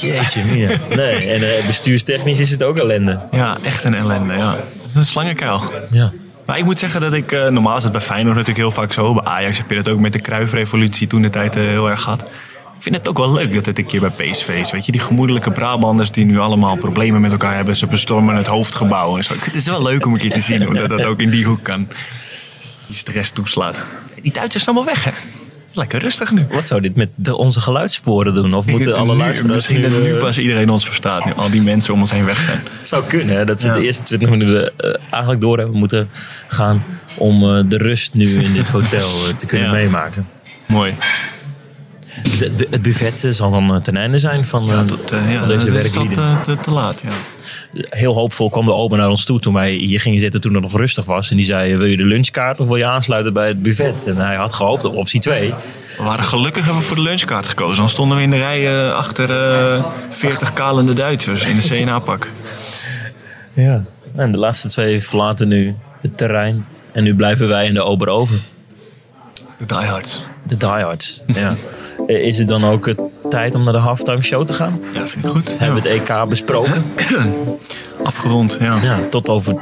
[0.00, 0.80] Jeetje, meer.
[0.96, 3.20] Nee, en uh, bestuurstechnisch is het ook ellende.
[3.30, 4.54] Ja, echt een ellende, ja.
[4.54, 5.62] Dat is een slangenkuil.
[5.90, 6.12] Ja.
[6.46, 8.92] Maar ik moet zeggen dat ik, uh, normaal is het bij Feyenoord natuurlijk heel vaak
[8.92, 9.14] zo.
[9.14, 12.00] Bij Ajax heb je dat ook met de Kruifrevolutie toen de tijd uh, heel erg
[12.00, 12.22] gehad.
[12.76, 14.70] Ik vind het ook wel leuk dat het een keer bij PSV is.
[14.70, 17.76] Weet je, die gemoedelijke Brabanders die nu allemaal problemen met elkaar hebben.
[17.76, 19.16] Ze bestormen het hoofdgebouw.
[19.16, 21.62] Het is wel leuk om een keer te zien dat, dat ook in die hoek
[21.62, 21.88] kan.
[22.86, 23.82] Die stress toeslaat.
[24.22, 25.10] Die Duitsers zijn allemaal weg, hè?
[25.76, 26.46] Lekker rustig nu.
[26.50, 28.54] Wat zou dit met de, onze geluidssporen doen?
[28.54, 29.54] Of moeten alle nu, luisteraars...
[29.54, 31.24] Misschien dat nu pas iedereen ons verstaat.
[31.24, 32.60] Nu al die mensen om ons heen weg zijn.
[32.82, 33.44] zou kunnen, hè?
[33.44, 33.74] Dat ze ja.
[33.74, 36.08] de eerste 20 minuten uh, eigenlijk door hebben moeten
[36.46, 36.84] gaan...
[37.16, 40.26] om uh, de rust nu in dit hotel te kunnen meemaken.
[40.66, 40.94] Mooi.
[42.38, 45.38] De- de- het buffet eh, zal dan eh, ten einde zijn van, eh, eh, ja,
[45.38, 46.16] van deze is werklieden.
[46.16, 47.10] dat, te, te laat, ja.
[47.88, 50.62] Heel hoopvol kwam de ober naar ons toe toen wij hier gingen zitten toen het
[50.62, 51.30] nog rustig was.
[51.30, 54.04] En die zei, wil je de lunchkaart of wil je aansluiten bij het buffet?
[54.06, 55.54] En hij had gehoopt op optie 2.
[55.96, 57.76] We waren gelukkig hebben we voor de lunchkaart gekozen.
[57.76, 59.30] Dan stonden we in de rij achter
[59.76, 62.30] eh 40 kalende Duitsers in de CNA-pak.
[63.52, 63.84] Ja.
[64.16, 66.66] En de laatste twee verlaten nu het terrein.
[66.92, 68.38] En nu blijven wij in de ober over.
[69.58, 70.22] De diehards.
[70.42, 71.22] De diehards.
[71.26, 71.54] Ja.
[72.06, 74.80] Eh, Is het dan ook het tijd om naar de halftime show te gaan?
[74.92, 75.58] Ja, vind ik goed.
[75.58, 76.84] Hebben we het EK besproken?
[78.02, 78.78] Afgerond, ja.
[78.82, 79.54] Ja, tot over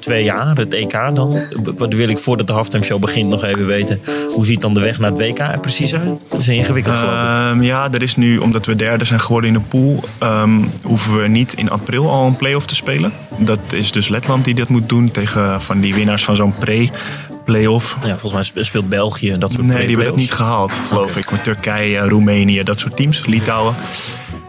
[0.00, 1.38] twee jaar, het EK dan.
[1.76, 4.00] Wat wil ik voordat de halftime show begint nog even weten.
[4.34, 6.18] Hoe ziet dan de weg naar het WK er precies uit?
[6.28, 7.18] Dat is ingewikkeld geloof ik.
[7.18, 10.50] Ehm, ja, er is nu, omdat we derde zijn geworden in de pool, ehm,
[10.82, 13.12] hoeven we niet in april al een play-off te spelen.
[13.36, 17.96] Dat is dus Letland die dat moet doen tegen van die winnaars van zo'n pre-play-off.
[18.02, 21.16] Ja, volgens mij spe- speelt België dat soort Nee, die hebben het niet gehaald, geloof
[21.16, 21.30] ik.
[21.30, 23.26] Met Turkije, Roemenië, dat soort teams.
[23.26, 23.74] Litouwen.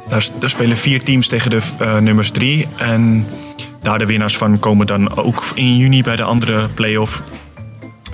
[0.10, 2.68] Daar, daar spelen vier teams tegen de eh, nummers drie.
[2.78, 3.26] En
[3.82, 7.22] daar de winnaars van komen dan ook in juni bij de andere play-off.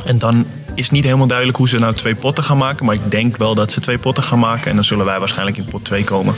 [0.06, 0.46] En dan
[0.78, 2.86] is niet helemaal duidelijk hoe ze nou twee potten gaan maken.
[2.86, 4.70] Maar ik denk wel dat ze twee potten gaan maken.
[4.70, 6.36] En dan zullen wij waarschijnlijk in pot 2 komen.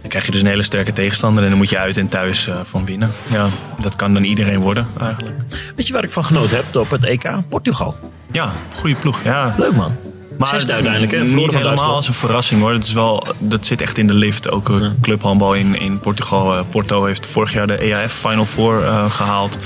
[0.00, 1.42] Dan krijg je dus een hele sterke tegenstander.
[1.42, 3.12] En dan moet je uit en thuis eh, van winnen.
[3.26, 3.48] Ja,
[3.80, 5.36] dat kan dan iedereen worden eigenlijk.
[5.76, 7.30] Weet je waar ik van genoten heb op het EK?
[7.48, 7.96] Portugal.
[8.32, 9.24] Ja, goede ploeg.
[9.24, 9.96] Ja, Leuk man.
[10.38, 11.18] Maar Zesde uiteindelijk, hè?
[11.18, 11.94] Niet van helemaal Duitsland.
[11.96, 12.72] als een verrassing hoor.
[12.72, 14.50] Dat, is wel, dat zit echt in de lift.
[14.50, 16.56] Ook clubhandbal in, in Portugal.
[16.56, 19.58] Eh, Porto heeft vorig jaar de EAF Final Four eh, gehaald.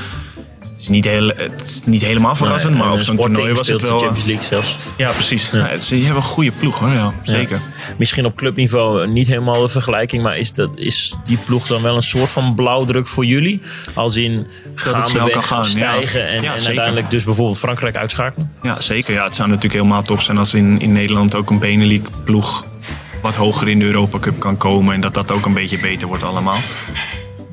[0.86, 3.80] Is, niet heel, het is niet helemaal verrassend, Nee, maar op zo'n toernooi was het
[3.80, 3.96] de wel...
[3.96, 4.76] eh, Champions League zelfs.
[4.96, 5.50] Ja, precies.
[5.52, 5.66] Ja.
[5.66, 7.60] het- ze hebben een goede ploeg hoor, ja, zeker.
[7.98, 11.96] Misschien op clubniveau niet helemaal de vergelijking, maar is, dat, is die ploeg dan wel
[11.96, 13.60] een soort van blauwdruk voor jullie?
[13.94, 15.68] Als in gaandeweg gaan, ja.
[15.90, 18.52] stijgen en, Ja, uiteindelijk dus bijvoorbeeld Frankrijk uitschakelen?
[18.62, 19.14] Ja, zeker.
[19.14, 22.64] Ja, het zou natuurlijk helemaal top zijn als in, in Nederland ook een Benelux ploeg
[23.22, 24.94] wat hoger in de Europa Cup kan komen.
[24.94, 26.56] En dat dat ook een beetje beter wordt allemaal.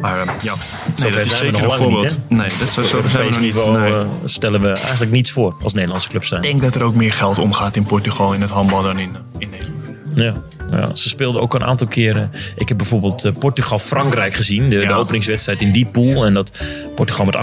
[0.04, 2.50] Maar eh, ja, nee, Zover dat is zijn we zeker nog een lang niet, nee,
[2.60, 3.54] dat is zo, zo Op zijn we nog niet.
[3.54, 3.94] niveau nee.
[3.94, 6.42] eh, stellen we eigenlijk niets voor als Nederlandse club zijn.
[6.44, 9.16] Ik denk dat er ook meer geld omgaat in Portugal in het handbal dan in,
[9.38, 9.82] in Nederland.
[10.15, 10.34] Ja.
[10.71, 12.32] Ja, ze speelden ook een aantal keren.
[12.56, 14.69] Ik heb bijvoorbeeld eh, Portugal-Frankrijk gezien.
[14.69, 14.95] De, de Ja.
[14.95, 16.26] openingswedstrijd in die pool.
[16.26, 16.52] En dat
[16.95, 17.36] Portugal met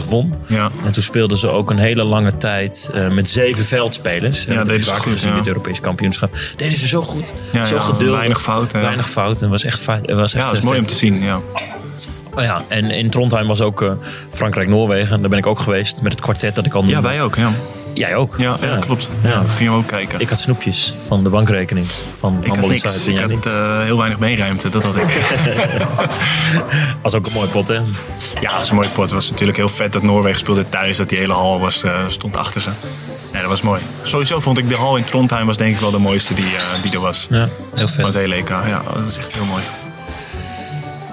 [0.00, 0.34] 28-25 won.
[0.46, 0.70] Ja.
[0.84, 4.46] En toen speelden ze ook een hele lange tijd eh, met zeven veldspelers.
[4.46, 5.32] En dat vaker goed, gezien ja.
[5.34, 6.36] in het Europees kampioenschap.
[6.56, 7.32] Deden ze zo goed.
[7.52, 8.16] Ja, zo ja, geduldig.
[8.16, 8.84] weinig fouten, ja.
[8.84, 9.40] Weinig fouten.
[9.40, 11.22] Het was echt, was echt Ja, dat is eh, mooi om te zien.
[11.22, 11.40] Ja.
[12.36, 13.90] Oh ja, en in Trondheim was ook eh,
[14.30, 15.20] Frankrijk-Noorwegen.
[15.20, 17.36] Daar ben ik ook geweest met het kwartet dat ik al ja, wij ook.
[17.36, 17.50] Ja,
[17.94, 18.34] Jij ook?
[18.38, 18.78] ja, ja.
[18.78, 19.10] klopt.
[19.22, 19.28] Ja.
[19.28, 19.42] Ja.
[19.56, 20.20] gingen we ook kijken.
[20.20, 23.06] Ik had snoepjes van de bankrekening van Ik had niks.
[23.06, 23.46] En Ik had niet.
[23.46, 24.68] eh, heel weinig beenruimte.
[24.68, 25.04] Dat had ik.
[27.02, 27.74] was ook een mooi pot, hè?
[28.40, 29.02] Ja, dat is een mooie pot.
[29.04, 30.96] Het was natuurlijk heel vet dat Noorwegen speelde thuis.
[30.96, 32.70] Dat die hele hal was, eh, stond achter ze.
[33.32, 33.80] Ja, dat was mooi.
[34.02, 36.44] Sowieso vond ik de hal in Trondheim was denk ik wel de mooiste die,
[36.82, 37.26] die er was.
[37.30, 37.36] Ja,
[37.74, 38.14] heel Van het vet.
[38.22, 38.48] hele EK.
[38.48, 39.62] Ja, dat is echt heel mooi.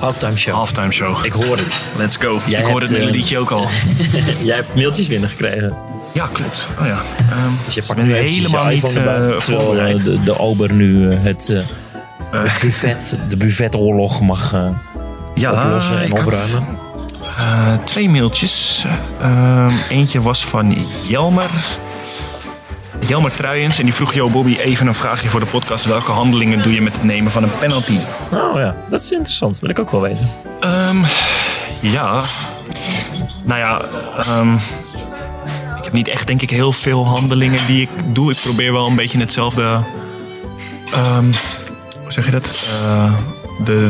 [0.04, 0.54] Halftime show.
[0.54, 1.26] Halftime show.
[1.26, 1.92] Ik hoor het.
[1.98, 2.40] Let's go.
[2.48, 3.68] Jij ik hebt, het eh, liedje ook al.
[4.42, 5.74] Jij hebt mailtjes binnengekregen.
[6.14, 6.68] Ja, klopt.
[6.80, 6.98] Oh, ja.
[7.32, 10.74] Ehm, Dus je ik pakt nu helemaal niet erbij, eh, terwijl eh, de, de ober
[10.74, 11.58] nu eh, het, eh,
[12.42, 14.68] het buffet, de buffetoorlog mag eh,
[15.36, 16.68] ja, oplossen en had, opruimen.
[17.38, 18.86] eh, twee mailtjes.
[19.22, 20.76] Ehm, eentje was van
[21.08, 21.50] Jelmer.
[23.08, 23.80] Jelmer Truijens.
[23.80, 25.86] En die vroeg Jo Bobby even een vraagje voor de podcast.
[25.86, 27.98] Welke handelingen doe je met het nemen van een penalty?
[28.34, 29.60] Oh ja, dat is interessant.
[29.60, 30.30] Wil ik ook wel weten.
[30.60, 30.98] Ehm,
[31.80, 32.22] ja.
[33.44, 33.82] Nou ja,
[34.18, 34.54] ehm,
[35.78, 38.32] ik heb niet echt denk ik heel veel handelingen die ik doe.
[38.32, 39.84] Ik probeer wel een beetje hetzelfde.
[40.94, 41.26] ehm,
[42.04, 42.64] hoe zeg je dat?
[42.82, 43.14] Eh,
[43.64, 43.90] de,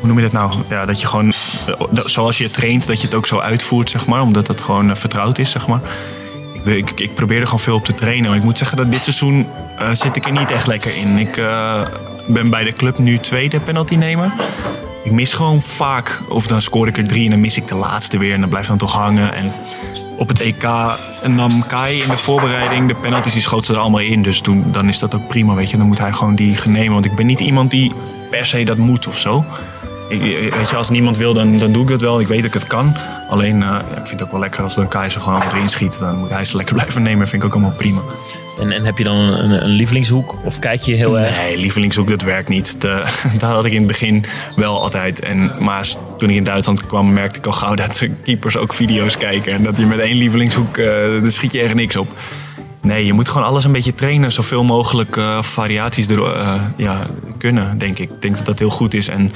[0.00, 0.52] hoe noem je dat nou?
[0.68, 1.32] Ja, dat je gewoon,
[1.66, 4.20] eh, dat- zoals je traint, dat je het ook zo uitvoert, zeg maar.
[4.20, 5.80] Omdat het gewoon eh, vertrouwd is, zeg maar.
[6.64, 8.28] Ik, ik, probeer er gewoon veel op te trainen.
[8.28, 9.46] Maar ik moet zeggen dat dit seizoen
[9.78, 11.18] eh, zit ik er niet echt lekker in.
[11.18, 11.80] Ik eh,
[12.26, 14.32] ben bij de club nu tweede penaltynemer.
[15.04, 17.74] Ik mis gewoon vaak, of dan scoor ik er drie en dan mis ik de
[17.74, 19.34] laatste weer en dan blijft dan toch hangen.
[19.34, 19.52] En
[20.16, 20.68] op het EK
[21.26, 24.22] nam Kai in de voorbereiding de penalties, die schoot ze er allemaal in.
[24.22, 25.76] Dus toen, dan is dat ook prima, weet je.
[25.76, 26.92] Dan moet hij gewoon die nemen.
[26.92, 27.92] Want ik ben niet iemand die
[28.30, 29.44] per se dat moet of zo.
[30.12, 32.20] Ik, weet je, als niemand wil, dan, dan doe ik het wel.
[32.20, 32.96] Ik weet dat ik het kan.
[33.28, 35.68] Alleen, eh, ik vind het ook wel lekker als dan Kai ze gewoon allemaal erin
[35.68, 35.98] schiet.
[35.98, 37.28] Dan moet hij ze lekker blijven nemen.
[37.28, 38.00] vind ik ook allemaal prima.
[38.60, 40.36] En, en heb je dan een, een lievelingshoek?
[40.44, 41.36] Of kijk je heel erg?
[41.36, 42.80] Nee, lievelingshoek, dat werkt niet.
[42.80, 43.02] De,
[43.38, 44.24] dat had ik in het begin
[44.56, 45.20] wel altijd.
[45.20, 48.74] En, maar toen ik in Duitsland kwam, merkte ik al gauw dat de keepers ook
[48.74, 49.52] video's kijken.
[49.52, 52.08] En dat je met één lievelingshoek, eh dan schiet je echt niks op.
[52.80, 54.32] Nee, je moet gewoon alles een beetje trainen.
[54.32, 56.20] Zoveel mogelijk eh, variaties er,
[56.76, 56.98] ja,
[57.38, 58.10] kunnen, denk ik.
[58.10, 59.08] Ik denk dat dat heel goed is.
[59.08, 59.32] En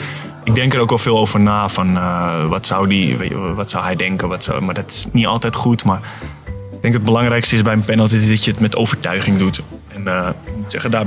[0.47, 1.69] ik denk er ook wel veel over na.
[1.69, 3.17] Van eh, wat, zou die,
[3.55, 4.29] wat zou hij denken?
[4.29, 5.85] Wat zou, maar dat is niet altijd goed.
[5.85, 6.01] Maar
[6.47, 9.63] ik denk dat het belangrijkste is bij een penalty dat je het met overtuiging doet.
[9.89, 11.07] En eh, ik moet zeggen, daar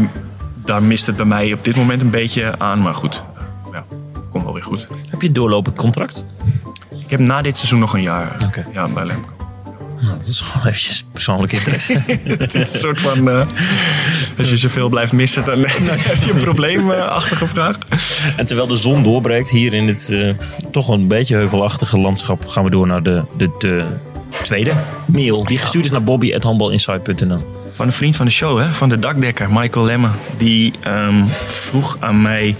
[0.69, 2.82] daar mist het bij mij op dit moment een beetje aan.
[2.82, 3.23] Maar goed,
[3.71, 3.84] ja,
[4.32, 4.88] komt wel weer goed.
[5.10, 6.25] Heb je een doorlopend contract?
[6.89, 9.38] Ik heb na dit seizoen nog een jaar ja, bij Lemco.
[10.01, 12.01] Nou, dat is gewoon eventjes persoonlijk interesse.
[12.23, 13.45] Het is een soort van, eh,
[14.38, 17.77] als je zoveel blijft missen, dan, heb je een probleemachtige vraag.
[18.35, 20.33] en terwijl de zon doorbreekt hier in dit eh,
[20.71, 23.85] toch een beetje heuvelachtige landschap, gaan we door naar de, de, de
[24.43, 24.73] tweede
[25.05, 25.43] mail.
[25.43, 27.57] Die gestuurd is naar bobby.handbalinsight.nl.
[27.71, 30.07] Van een vriend van de show, hè, van de dakdekker, Michael Lemme.
[30.38, 32.55] Die ehm, vroeg aan mij...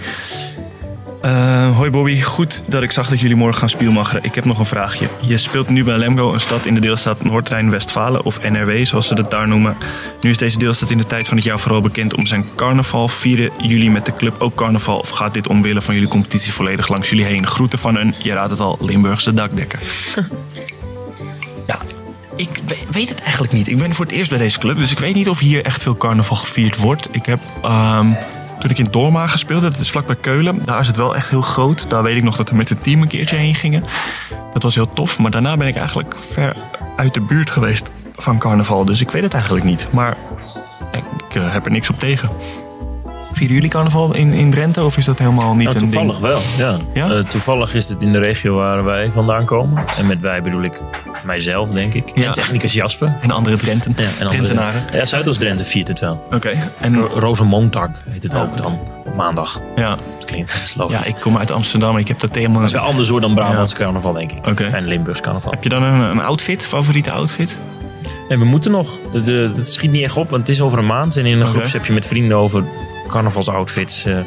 [1.22, 4.24] eh, hoi Bobby, goed dat ik zag dat jullie morgen gaan spielmacheren.
[4.24, 5.06] Ik heb nog een vraagje.
[5.20, 9.14] Je speelt nu bij Lemgo, een stad in de deelstaat Noord-Rijn-Westfalen, of NRW zoals ze
[9.14, 9.76] dat daar noemen.
[10.20, 13.08] Nu is deze deelstaat in de tijd van het jaar vooral bekend om zijn carnaval.
[13.08, 16.88] Vieren jullie met de club ook carnaval of gaat dit omwille van jullie competitie volledig
[16.88, 17.46] langs jullie heen?
[17.46, 19.78] Groeten van een, je raadt het al, Limburgse dakdekker.
[21.66, 21.78] ja,
[22.36, 23.68] ik we- weet het eigenlijk niet.
[23.68, 25.82] Ik ben voor het eerst bij deze club, dus ik weet niet of hier echt
[25.82, 27.08] veel carnaval gevierd wordt.
[27.10, 28.06] Ik heb, ehm,
[28.60, 31.42] toen ik in Dormagen speelde, dat is vlakbij Keulen, daar is het wel echt heel
[31.42, 31.90] groot.
[31.90, 33.84] Daar weet ik nog dat we met het team een keertje heen gingen.
[34.52, 36.56] Dat was heel tof, maar daarna ben ik eigenlijk ver
[36.96, 38.84] uit de buurt geweest van carnaval.
[38.84, 39.86] Dus ik weet het eigenlijk niet.
[39.90, 40.16] Maar
[41.28, 42.30] ik eh, heb er niks op tegen.
[43.40, 46.26] Vieren jullie carnaval in, in Drenthe of is dat helemaal niet Nou, een toevallig ding?
[46.26, 46.76] wel, ja.
[46.94, 47.10] Ja?
[47.16, 49.84] Eh, toevallig is het in de regio waar wij vandaan komen.
[49.96, 50.80] En met wij bedoel ik
[51.24, 52.10] mijzelf, denk ik.
[52.14, 52.26] Ja.
[52.26, 53.16] En technicus Jasper.
[53.20, 54.82] En andere Drenten, Ja, en andere- Drentenaren.
[54.92, 56.26] Ja, Zuidoost-Drenthe viert het wel.
[56.34, 59.60] Oké, en Rozenmontag heet het ook dan, op maandag.
[59.76, 59.96] ja.
[60.18, 60.96] Dat klinkt logisch.
[60.98, 62.58] ja, ik kom uit Amsterdam en ik heb dat helemaal...
[62.60, 64.46] Dat is wel anders hoor dan Brabants carnaval, denk ik.
[64.46, 64.64] Oké.
[64.64, 65.50] En Limburgs carnaval.
[65.52, 67.56] Heb je dan een, een outfit, favoriete outfit?
[68.28, 68.98] En we moeten nog.
[69.12, 71.16] De, het schiet niet echt op, want het is over een maand.
[71.16, 71.50] En in een Oké.
[71.50, 72.64] groepsapje met vrienden over
[73.10, 74.04] carnavalsoutfits...
[74.04, 74.18] eh,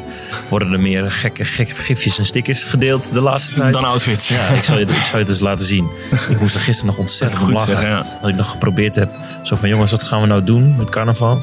[0.48, 3.72] worden er meer gekke, gekke gifjes en stickers gedeeld de laatste tijd.
[3.72, 4.28] Dan outfits.
[4.28, 5.88] Ja, ik zal, je, ik zal je het eens laten zien.
[6.28, 7.80] Ik moest er gisteren nog ontzettend Goed, lachen.
[7.80, 8.06] ja.
[8.20, 9.10] Dat ik nog geprobeerd heb.
[9.42, 11.42] Zo van, jongens, wat gaan we nou doen met carnaval?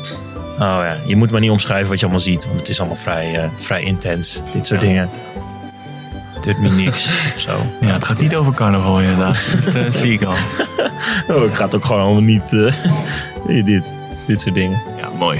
[0.53, 2.45] Oh ja, je moet maar niet omschrijven wat je allemaal ziet.
[2.45, 4.41] Want het is allemaal vrij, eh, vrij intens.
[4.53, 5.09] Dit soort dingen.
[6.33, 7.65] Het doet me niks of zo.
[7.81, 9.37] Ja, het gaat niet over carnaval inderdaad.
[9.65, 10.35] Dat eh, zie ik al.
[11.27, 12.49] Oh, ik ga het ook gewoon allemaal niet...
[13.65, 14.81] dit, dit soort dingen.
[14.97, 15.39] Ja, mooi.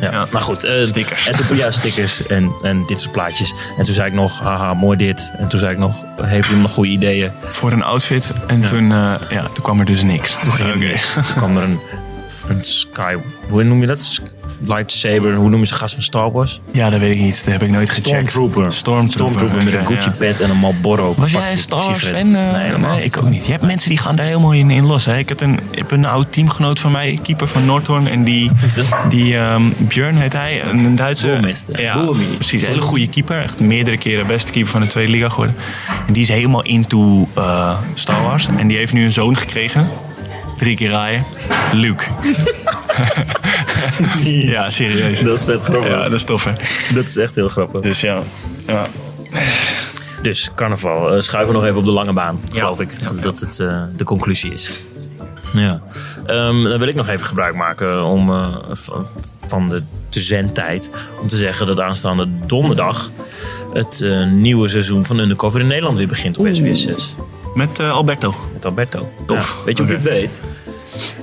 [0.00, 0.10] Ja.
[0.10, 0.26] Ja.
[0.30, 1.28] Maar goed, eh, Stickers.
[1.28, 3.54] En toen, ja, stickers en, en dit soort plaatjes.
[3.78, 5.30] En toen zei ik nog, haha, mooi dit.
[5.38, 7.30] En toen zei ik nog, heeft iemand nog goede ideeën?
[7.44, 8.32] Voor een outfit.
[8.46, 10.36] En toen, eh, ja, toen kwam er dus niks.
[10.42, 10.78] Toen ging Oké.
[10.78, 11.12] mis.
[11.14, 11.80] Toen kwam er een,
[12.48, 13.16] een sky...
[13.48, 14.20] Hoe noem je dat?
[14.66, 15.34] Lightsaber.
[15.34, 16.60] Hoe noem je ze gast van Star Wars?
[16.72, 17.44] Ja, dat weet ik niet.
[17.44, 18.08] Dat heb ik nooit gecheckt.
[18.08, 18.72] Stormtrooper.
[18.72, 19.38] Stormtrooper.
[19.38, 20.14] Stormtrooper met een Gucci ja.
[20.18, 21.14] pet en een Marlboro.
[21.16, 22.30] Was jij een Star Wars fan?
[22.30, 23.44] nee, nee, ik ook niet.
[23.44, 25.04] Je hebt mensen die gaan daar helemaal in, in los.
[25.04, 25.18] Hè.
[25.18, 28.08] Ik, had een, ik heb een oud teamgenoot van mij, keeper van Noordhoorn.
[28.08, 28.86] En die, is dat?
[29.08, 31.26] die ehm, Björn heet hij, een, Duitse...
[31.26, 31.80] Boermester.
[31.80, 32.62] Ja, precies.
[32.62, 33.42] Een hele goede keeper.
[33.42, 35.56] Echt meerdere keren beste keeper van de Tweede Liga geworden.
[36.06, 38.48] En die is helemaal into eh, Star Wars.
[38.56, 39.88] En die heeft nu een zoon gekregen.
[40.56, 41.24] Drie keer raaien.
[41.72, 42.04] Luke.
[44.22, 45.20] ja, serieus.
[45.20, 45.88] Dat is vet grappig.
[45.88, 46.52] Ja, dat is tof hè.
[46.94, 47.80] Dat is echt heel grappig.
[47.80, 48.22] Dus ja.
[48.66, 48.86] ja.
[50.22, 53.22] Dus carnaval, eh, schuiven we nog even op de lange baan, geloof ik.
[53.22, 54.80] Dat het eh, de conclusie is.
[55.52, 55.80] Ja.
[56.26, 58.56] Ehm, dan wil ik nog even gebruik maken om, eh,
[59.44, 60.90] van, de, de zendtijd.
[61.20, 63.10] Om te zeggen dat aanstaande donderdag
[63.72, 67.14] het eh, nieuwe seizoen van Undercover in Nederland weer begint op SBS 6.
[67.54, 68.34] Met Alberto.
[68.52, 69.12] Met Alberto.
[69.26, 69.56] Tof.
[69.58, 70.10] Ja, weet je hoe ik Oké.
[70.10, 70.40] dit weet?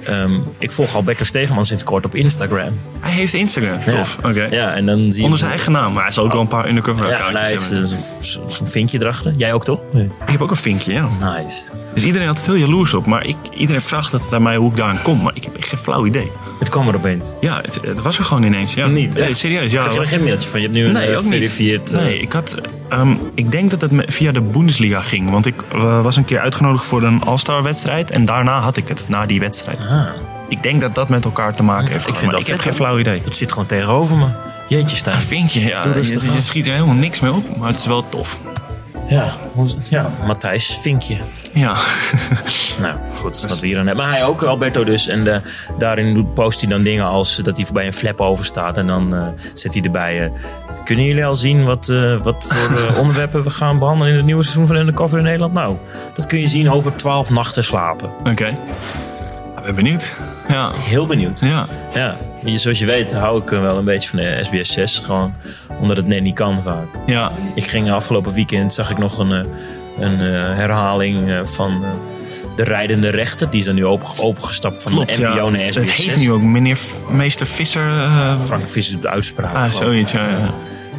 [0.06, 2.80] Ehm, ik volg Alberto Stegeman sinds kort op Instagram.
[3.00, 3.80] Hij heeft Instagram.
[3.90, 4.18] Tof.
[4.24, 4.30] Ja.
[4.30, 4.48] Oké.
[4.52, 5.24] Ja, en dan zie.
[5.24, 5.94] Onder zijn eigen naam.
[5.94, 8.50] Maar hij zal ook wel een paar undercover Ja, accountjes hij heeft hebben.
[8.62, 9.34] eh, vinkje erachter.
[9.38, 9.84] Jij ook toch?
[9.94, 11.08] Ik heb ook een vinkje, ja.
[11.20, 11.64] Nice.
[11.94, 13.06] Dus iedereen had het heel jaloers op.
[13.06, 15.22] Maar ik, iedereen vraagt het aan mij hoe ik daaraan kom.
[15.22, 16.32] Maar ik heb echt geen flauw idee.
[16.60, 17.34] Het kwam er opeens.
[17.42, 18.74] Ja, het, het was er gewoon ineens.
[18.74, 18.88] Ja.
[18.88, 19.72] Niet, Nee, serieus.
[19.72, 20.60] Ja, Krijg je er geen mailtje van?
[20.60, 21.94] Je hebt nu een Nee, eh, verifieerd...
[21.94, 22.56] eh, Nee, ik, had,
[22.90, 25.30] ehm, ik denk dat het via de Bundesliga ging.
[25.30, 25.56] Want ik
[26.02, 28.12] was een keer uitgenodigd voor een All-Star wedstrijd.
[28.12, 29.65] En daarna had ik het, na die wedstrijd.
[29.90, 30.06] Ah,
[30.48, 31.96] Ik denk dat dat met elkaar te maken heeft.
[31.96, 33.22] ik gehad, vind maar dat ik heb geen flauw idee.
[33.24, 34.26] het zit gewoon tegenover me.
[34.68, 35.16] Jeetje staan.
[35.16, 35.84] Een vinkje, ja.
[35.84, 37.58] Doe je, je schiet er helemaal niks mee op.
[37.58, 38.38] Maar het is wel tof.
[39.08, 39.26] Ja,
[39.90, 41.18] ja, Matthijs Vinkje.
[41.54, 41.76] Ja.
[42.82, 44.06] Nou, goed, wat we hier aan hebben.
[44.06, 45.08] Maar hij ook, Alberto dus.
[45.08, 45.40] En eh,
[45.78, 48.78] daarin doet- post hij dan dingen als dat hij voorbij een flap over staat.
[48.78, 50.24] En dan eh, zet hij erbij...
[50.24, 50.30] eh,
[50.84, 51.88] kunnen jullie al zien wat,
[52.24, 55.54] wat voor onderwerpen we gaan behandelen in het nieuwe seizoen van Undercover in Nederland?
[55.54, 55.78] Nou,
[56.16, 58.10] dat kun je zien over 12 nachten slapen.
[58.32, 58.54] Oké.
[59.66, 60.12] Ben benieuwd.
[60.48, 60.72] Ja.
[60.74, 61.40] Heel benieuwd.
[61.40, 61.68] Ja.
[61.94, 62.18] Ja,
[62.58, 65.00] zoals je weet hou ik wel een beetje van de SBS 6.
[65.00, 65.34] Gewoon
[65.80, 66.88] omdat het net niet kan vaak.
[67.06, 67.32] Ja.
[67.56, 69.44] Ik ging afgelopen weekend, zag ik nog een, eh,
[70.00, 71.84] een eh, herhaling eh, van
[72.56, 73.50] De Rijdende Rechter.
[73.50, 75.34] Die is dan nu open, opengestapt van Klopt, de ja.
[75.36, 76.06] MBO naar SBS Het 6.
[76.06, 76.78] heet nu ook meneer
[77.10, 77.92] meester Visser.
[78.42, 79.56] Frank Visser doet de uitspraak.
[79.56, 80.12] ah, zoiets.
[80.12, 80.54] Ja, ja.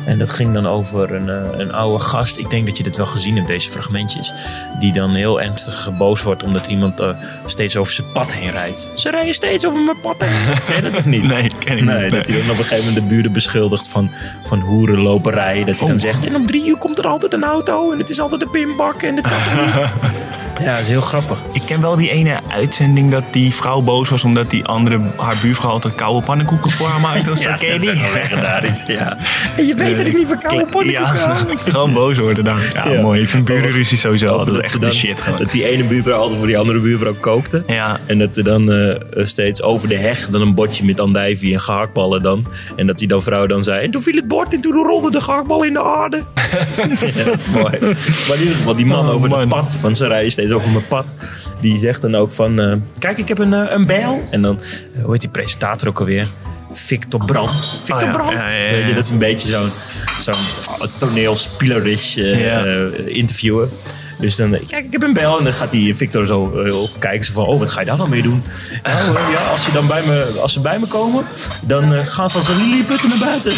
[0.06, 2.36] En dat ging dan over een, eh, een oude gast.
[2.36, 4.32] Ik denk dat je dit wel gezien hebt, deze fragmentjes.
[4.78, 7.08] Die dan heel ernstig boos wordt omdat iemand eh,
[7.46, 8.90] steeds over zijn pad heen rijdt.
[8.94, 10.54] Ze rijden steeds over mijn pad heen.
[10.66, 11.22] Ken je dat of niet?
[11.22, 12.10] Nee, ken ik Nee, niet.
[12.10, 14.10] dat hij dan op een gegeven moment de buren beschuldigt van,
[14.44, 15.64] van hoerenloperij.
[15.64, 18.10] Dat hij dan zegt, en om drie uur komt er altijd een auto en het
[18.10, 19.74] is altijd een pinbak en dit kan toch niet?
[20.60, 21.42] Ja, dat is heel grappig.
[21.52, 25.36] Ik ken wel die ene uitzending dat die vrouw boos was omdat die andere, haar
[25.42, 27.18] buurvrouw altijd koude pannenkoeken voor haar maakte.
[27.18, 28.84] je dat is echt legendarisch.
[28.86, 29.16] Ja.
[29.56, 31.56] En je weet dat ik niet van koude pannenkoeken Ja, hou.
[31.70, 32.58] gewoon boos worden dan.
[32.74, 33.00] Ja, Ja.
[33.00, 33.20] mooi.
[33.22, 35.20] Ik vind burenruzie sowieso altijd dat, echt de shit.
[35.20, 35.38] gewoon.
[35.38, 37.62] dat die ene buurvrouw altijd voor die andere buurvrouw kookte.
[37.66, 37.98] Ja.
[38.06, 41.60] En dat er dan eh, steeds over de heg dan een bordje met andijvie en
[41.60, 42.46] gehaktballen dan.
[42.76, 43.84] En dat die dan vrouw dan zei.
[43.84, 46.16] En toen viel het bord en toen rolde de gehaktbal in de aarde.
[47.14, 47.78] ja, dat is mooi.
[47.80, 49.40] Maar in ieder geval, die man Oh, over man.
[49.40, 51.14] het pad, van ze rijden steeds over mijn pad.
[51.60, 54.24] Die zegt dan ook van, eh, kijk ik heb een, eh, een bijl.
[54.30, 56.26] En dan, eh, hoe heet die presentator ook alweer?
[56.72, 57.80] Victor Brandt.
[57.82, 59.70] Victor Oh ja, je, dat is een beetje zo'n
[60.18, 60.34] zo'n
[62.16, 63.68] eh, interviewer.
[64.18, 65.38] Dus dan, eh, kijk, ik heb een bel.
[65.38, 67.26] En dan gaat die Victor zo eh, op kijken.
[67.26, 68.42] Zo van, oh, wat ga je daar dan mee doen?
[68.82, 71.24] Nou, ja, als, je dan bij me, als ze bij me komen,
[71.62, 73.52] dan eh, gaan ze als een lilliputten naar buiten.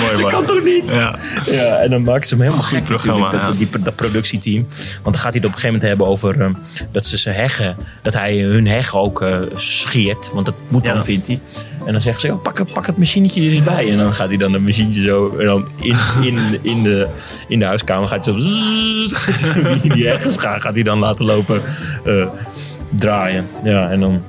[0.00, 0.30] Mooi, dat man.
[0.30, 0.82] kan toch niet?
[0.90, 1.18] Ja.
[1.46, 4.66] Ja, en dan maken ze hem helemaal gek programma, natuurlijk, dat, die, dat productieteam.
[5.02, 6.54] Want dan gaat hij het op een gegeven moment hebben over
[6.92, 10.30] dat ze ze heggen, dat hij hun heggen ook eh, scheert.
[10.32, 11.04] Want dat moet dan, Ja.
[11.04, 11.40] vindt hij.
[11.86, 13.90] En dan zegt ze, oh, pak, het- pak het machinetje er eens bij.
[13.90, 17.06] En dan gaat hij dan een machientje zo, en dan in, in, in, de,
[17.48, 21.62] in de huiskamer gaat hij zo, die, die heggenschaar gaat hij dan laten lopen
[22.04, 22.26] eh,
[22.90, 23.46] draaien.
[23.64, 24.22] Ja, en dan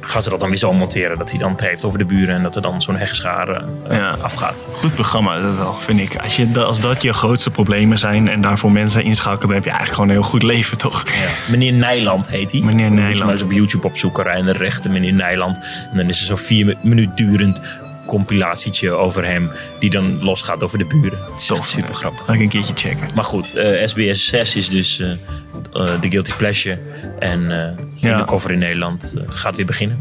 [0.00, 2.34] gaan ze dat dan weer zo monteren dat hij dan het heeft over de buren
[2.34, 4.16] en dat er dan zo'n heggenschaar eh, Ja.
[4.20, 4.64] afgaat.
[4.72, 6.16] Goed programma, dat wel, vind ik.
[6.16, 9.70] Als, je, als dat je grootste problemen zijn en daarvoor mensen inschakelen, dan heb je
[9.70, 11.02] eigenlijk gewoon een heel goed leven, toch?
[11.06, 11.12] Ja.
[11.50, 12.60] Meneer Nijland heet hij.
[12.60, 13.24] Meneer Dan moet je Nijland.
[13.24, 14.24] maar eens op YouTube opzoeken.
[14.24, 15.56] Rijn de rechte meneer Nijland.
[15.90, 17.60] En dan is er zo'n vier mi- minuut durend
[18.06, 19.50] compilatietje over hem.
[19.78, 21.18] Die dan losgaat over de buren.
[21.32, 22.24] Het is echt super grappig.
[22.26, 23.08] Ga ik een keertje checken.
[23.14, 26.78] Maar goed, eh, SBS 6 is dus eh, eh, de Guilty Pleasure.
[27.18, 28.16] En eh Ja.
[28.18, 30.00] de cover in Nederland eh, gaat weer beginnen.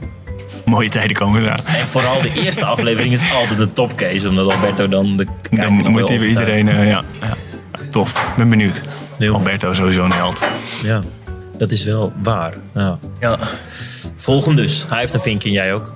[0.66, 1.66] Mooie tijden komen eraan.
[1.66, 4.30] En vooral de eerste aflevering is altijd een topcase.
[4.30, 6.68] Omdat Alberto dan de Dan moet hij weer iedereen...
[6.70, 7.34] eh, ja, ja.
[7.90, 8.82] Tof, ben benieuwd.
[9.18, 9.34] Heel.
[9.34, 10.40] Alberto sowieso een held.
[10.84, 11.02] Ja,
[11.58, 12.54] dat is wel waar.
[12.74, 12.98] Ja.
[13.20, 13.38] Ja.
[14.16, 14.86] Volgende dus.
[14.90, 15.96] Hij heeft een vinkje en jij ook.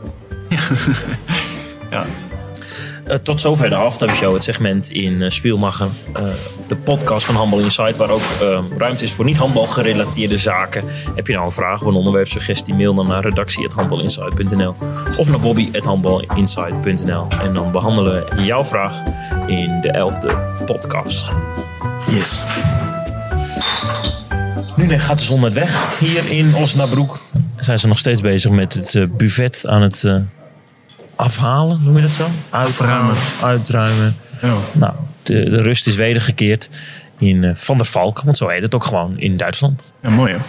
[0.49, 0.59] ja.
[1.89, 5.91] Eh, tot zover de halftime show, het segment in uh, Spielmachen.
[6.67, 8.21] De podcast van Handbal Insight, waar ook
[8.77, 10.83] ruimte is voor niet handbal gerelateerde zaken.
[11.15, 14.75] Heb je nou een vraag of een onderwerpsuggestie, mail dan naar redactie.handbalinsight.nl
[15.17, 17.27] of naar bobby.handbalinsight.nl.
[17.41, 19.01] En dan behandelen we jouw vraag
[19.47, 21.31] in de elfde podcast.
[22.11, 22.43] Yes.
[24.75, 25.99] Nu gaat de zon net weg.
[25.99, 27.21] Hier in Osnabrück
[27.59, 30.03] zijn ze nog steeds bezig met het buffet aan het
[31.19, 32.27] afhalen, noem je dat zo?
[32.49, 33.15] Uitruimen.
[33.43, 34.15] Uitruimen.
[34.41, 34.53] Ja.
[34.71, 36.69] Nou, de, de rust is wedergekeerd
[37.17, 39.91] in eh, Van der Valk, want zo heet het ook gewoon in Duitsland.
[40.01, 40.39] ja, mooi hè.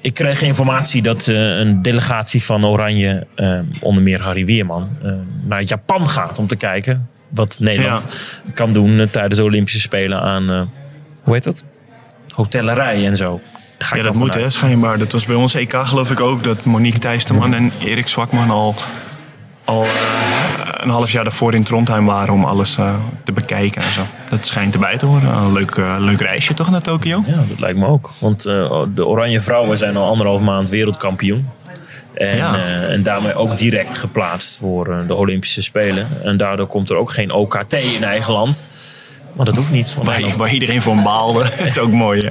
[0.00, 4.88] Ik kreeg informatie dat eh, een delegatie van Oranje, eh, onder meer Harry Weerman,
[5.42, 8.06] naar Japan gaat om te kijken wat Nederland
[8.54, 10.70] kan doen tijdens de Olympische Spelen aan,
[11.22, 11.64] hoe heet dat?
[12.30, 13.40] Hotellerij en zo.
[13.94, 14.98] Ja, dat moet hè, schijnbaar.
[14.98, 16.44] Dat was bij ons EK geloof ik ook.
[16.44, 18.74] Dat Monique Thijsterman en Erik Zwakman al,
[19.66, 19.90] al eh,
[20.80, 24.00] een half jaar daarvoor in Trondheim waren om alles eh, te bekijken en zo.
[24.30, 25.28] Dat schijnt erbij te horen.
[25.36, 27.22] Een leuk, eh, leuk reisje toch naar Tokio?
[27.26, 28.10] Ja, dat lijkt me ook.
[28.18, 31.48] Want eh, de Oranje Vrouwen zijn al anderhalf maand wereldkampioen.
[32.14, 32.56] En, Ja.
[32.88, 36.06] en daarmee ook direct geplaatst voor de Olympische Spelen.
[36.22, 38.62] En daardoor komt er ook geen OKT in eigen land.
[39.36, 39.94] Maar dat hoeft niet.
[40.02, 41.38] Waar, waar iedereen van baalde.
[41.58, 42.30] dat is ook mooi.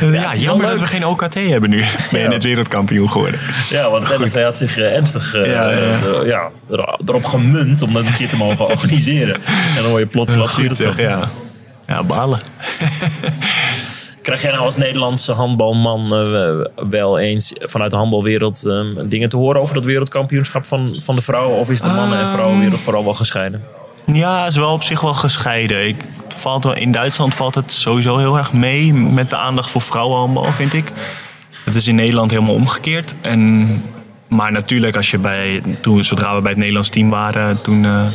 [0.00, 1.78] Ja, jammer dat we geen OKT hebben nu.
[2.10, 2.28] Ben je Ja.
[2.28, 3.40] net wereldkampioen geworden.
[3.70, 5.78] Ja, want het NFV had zich eh, ernstig eh, Ja, ja.
[5.78, 9.34] eh, ja, er- erop gemunt om dat een keer te mogen organiseren.
[9.76, 11.28] En dan hoor je plots wat zeg, ja.
[11.86, 12.40] Ja, balen.
[14.22, 16.08] Krijg jij nou als Nederlandse handbalman
[16.88, 21.20] wel eens vanuit de handbalwereld eh, dingen te horen over dat wereldkampioenschap van, van de
[21.22, 21.58] vrouwen?
[21.58, 23.62] Of is de mannen- en vrouwenwereld vooral wel gescheiden?
[24.12, 25.86] Ja, is wel op zich wel gescheiden.
[25.86, 29.80] Ik, valt wel, in Duitsland valt het sowieso heel erg mee met de aandacht voor
[29.80, 30.92] vrouwenhandbal, vind ik.
[31.64, 33.14] Het is in Nederland helemaal omgekeerd.
[33.20, 33.68] En,
[34.28, 38.06] maar natuurlijk, als je bij, toen, zodra we bij het Nederlands team waren, toen eh,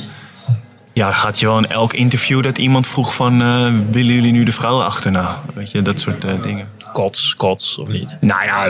[0.94, 3.42] ja, gaat je wel in elk interview dat iemand vroeg van...
[3.42, 5.42] eh, willen jullie nu de vrouwen achterna?
[5.54, 6.70] Weet je, dat soort eh, dingen.
[6.94, 8.18] Kots, kots of niet?
[8.22, 8.66] Nou ja,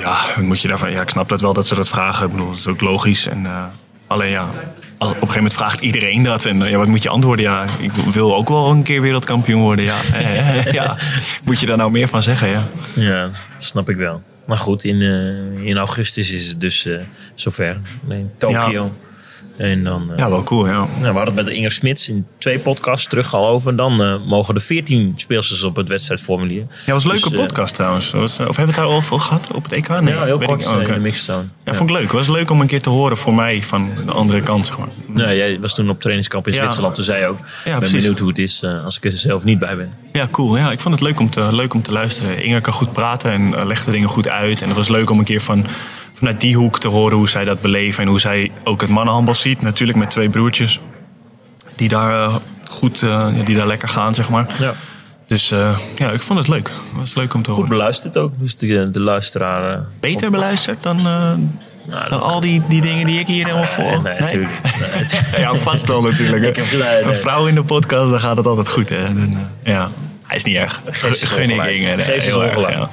[0.00, 0.90] ja, moet je daarvan?
[0.90, 2.26] Ja, ik snap dat wel dat ze dat vragen.
[2.26, 3.26] Ik bedoel, dat is ook logisch.
[3.26, 3.46] En,
[4.12, 4.44] alleen ja,
[4.98, 6.44] op een gegeven moment vraagt iedereen dat.
[6.44, 7.44] En eh, ja, wat moet je antwoorden?
[7.44, 9.84] Ja, ik wil ook wel een keer wereldkampioen worden.
[9.84, 10.96] Ja, Eh, ja.
[11.44, 12.48] moet je daar nou meer van zeggen?
[12.48, 12.62] Ja,
[12.94, 14.22] Ja, dat snap ik wel.
[14.46, 16.98] Maar goed, in, eh, in augustus is het dus eh,
[17.34, 17.80] zover.
[18.08, 18.92] In Tokio.
[19.56, 20.72] En dan, eh, Ja, wel cool, ja.
[20.72, 23.76] nou, we hadden het met Inger Smits in twee podcasts terug al over.
[23.76, 26.66] Dan eh, mogen er 14 speelsters op het wedstrijdformulier.
[26.86, 28.10] Ja, was een leuke Dus, eh, podcast trouwens.
[28.10, 29.88] Was, of hebben we het daar al over gehad op het EK?
[30.00, 30.88] Nee, ja, heel kort oh, oké.
[30.88, 31.44] in de mixzone.
[31.64, 32.04] Ja, vond ik leuk.
[32.04, 34.78] Het was leuk om een keer te horen voor mij van de andere kant, zeg
[34.78, 34.88] maar.
[35.06, 36.58] Nee, jij was toen op trainingskamp in Ja.
[36.58, 36.94] Zwitserland.
[36.94, 37.96] Toen zei je ook, ik ben precies.
[37.96, 39.92] benieuwd hoe het is als ik er zelf niet bij ben.
[40.12, 40.56] Ja, cool.
[40.56, 42.44] Ja, ik vond het leuk om te, leuk om te luisteren.
[42.44, 44.60] Inge kan goed praten en eh, legt de dingen goed uit.
[44.62, 45.66] En het was leuk om een keer van,
[46.14, 48.02] vanuit die hoek te horen hoe zij dat beleven.
[48.02, 49.62] En hoe zij ook het mannenhandbal ziet.
[49.62, 50.80] Natuurlijk met twee broertjes.
[51.76, 52.34] Die daar eh,
[52.68, 54.46] goed, eh, die daar lekker gaan, zeg maar.
[54.58, 54.74] Ja.
[55.26, 56.66] Dus eh, ja, ik vond het leuk.
[56.68, 57.70] Het was leuk om te Goed horen.
[57.76, 58.32] beluisterd ook.
[58.38, 59.84] Dus de, de luisteraar...
[60.00, 61.30] Beter beluisterd dan, eh,
[62.10, 63.84] dan al die, die dingen die ik hier helemaal voor.
[63.84, 64.52] Nee, nee, natuurlijk.
[65.32, 66.42] Nee, Ja, vast wel natuurlijk.
[66.42, 66.48] hè.
[66.48, 67.02] Ik heb- nee, nee.
[67.02, 68.88] Een vrouw in de podcast, dan gaat het altijd goed.
[68.88, 69.04] Hè?
[69.14, 69.88] Dan, eh, ja,
[70.26, 70.80] hij is niet erg.
[70.90, 72.88] Geef ze.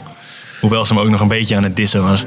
[0.60, 2.26] Hoewel ze hem ook nog een beetje aan het dissen was,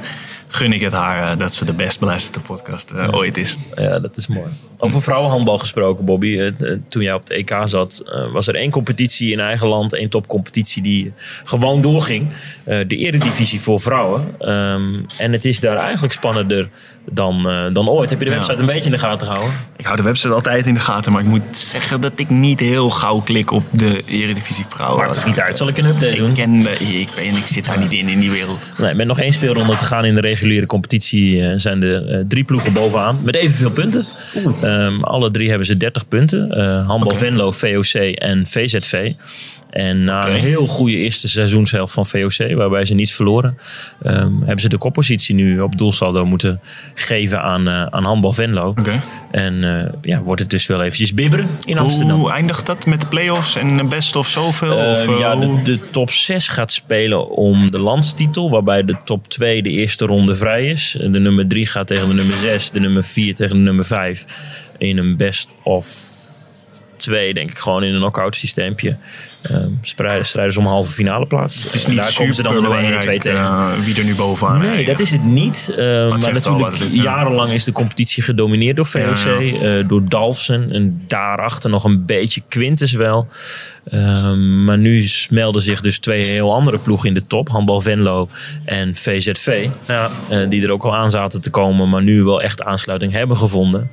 [0.54, 3.56] gun ik het haar eh, dat ze de best beluisterde podcast eh, ooit is.
[3.74, 4.48] Ja, dat is mooi.
[4.84, 6.38] Over vrouwenhandbal gesproken, Bobby.
[6.38, 9.68] Eh, eh, Toen jij op het EK zat, eh, was er één competitie in eigen
[9.68, 11.12] land, één topcompetitie die
[11.44, 12.28] gewoon doorging.
[12.64, 14.34] De Eredivisie voor vrouwen.
[14.38, 14.82] Ehm,
[15.18, 16.68] en het is daar eigenlijk spannender
[17.10, 18.10] dan, dan ooit.
[18.10, 18.36] Heb je de Ja.
[18.36, 19.56] website een beetje in de gaten gehouden?
[19.76, 22.60] Ik hou de website altijd in de gaten, maar ik moet zeggen dat ik niet
[22.60, 24.98] heel gauw klik op de Eredivisie vrouwen.
[25.04, 25.58] Maakt het niet uit.
[25.58, 26.28] Zal ik een update doen?
[26.28, 28.74] Ik ken, ik, ben, ik zit daar niet in, in die wereld.
[28.78, 32.72] Nee, met nog één speelronde te gaan in de reguliere competitie zijn er drie ploegen
[32.72, 33.18] bovenaan.
[33.22, 34.06] Met evenveel punten.
[34.72, 36.50] Ehm, alle drie hebben ze 30 punten.
[36.50, 37.14] Eh Handbal.
[37.14, 39.12] Venlo, VOC en VZV.
[39.72, 43.58] En na een heel goede eerste seizoenshelft van VOC, waarbij ze niets verloren,
[44.02, 46.60] ehm, hebben ze de koppositie nu op doelsaldo moeten
[46.94, 48.74] geven aan, eh, aan Handbal Venlo.
[49.30, 52.20] En eh, ja, wordt het dus wel eventjes bibberen in Amsterdam.
[52.20, 54.78] Hoe eindigt dat met de play-offs en best of zoveel?
[54.78, 58.50] Eh, of, ja, de, de top 6 gaat spelen om de landstitel.
[58.50, 60.96] Waarbij de top 2 de eerste ronde vrij is.
[61.00, 62.70] De nummer 3 gaat tegen de nummer 6.
[62.70, 64.24] De nummer 4 tegen de nummer 5.
[64.78, 66.20] In een best of
[67.02, 67.58] 2, denk ik.
[67.58, 68.96] Gewoon in een knock-out systeempje.
[69.42, 71.64] Ehm strijden, strijden ze om halve finale plaats.
[71.64, 73.40] Het is niet Daar komen ze dan de nummer 1 en 2 tegen.
[73.40, 75.72] uh, wie er nu bovenaan Nee, dat is het niet.
[75.76, 79.24] Eh, maar natuurlijk, het is, jarenlang is de competitie gedomineerd door VOC.
[79.24, 80.72] Eh, door Dalfsen.
[80.72, 83.28] En daarachter nog een beetje Quintus wel.
[83.90, 87.48] Ehm, maar nu melden zich dus twee heel andere ploegen in de top.
[87.48, 88.28] Handbal Venlo
[88.64, 89.68] en VZV.
[89.88, 91.88] Ja, eh, die er ook al aan zaten te komen.
[91.88, 93.90] Maar nu wel echt aansluiting hebben gevonden.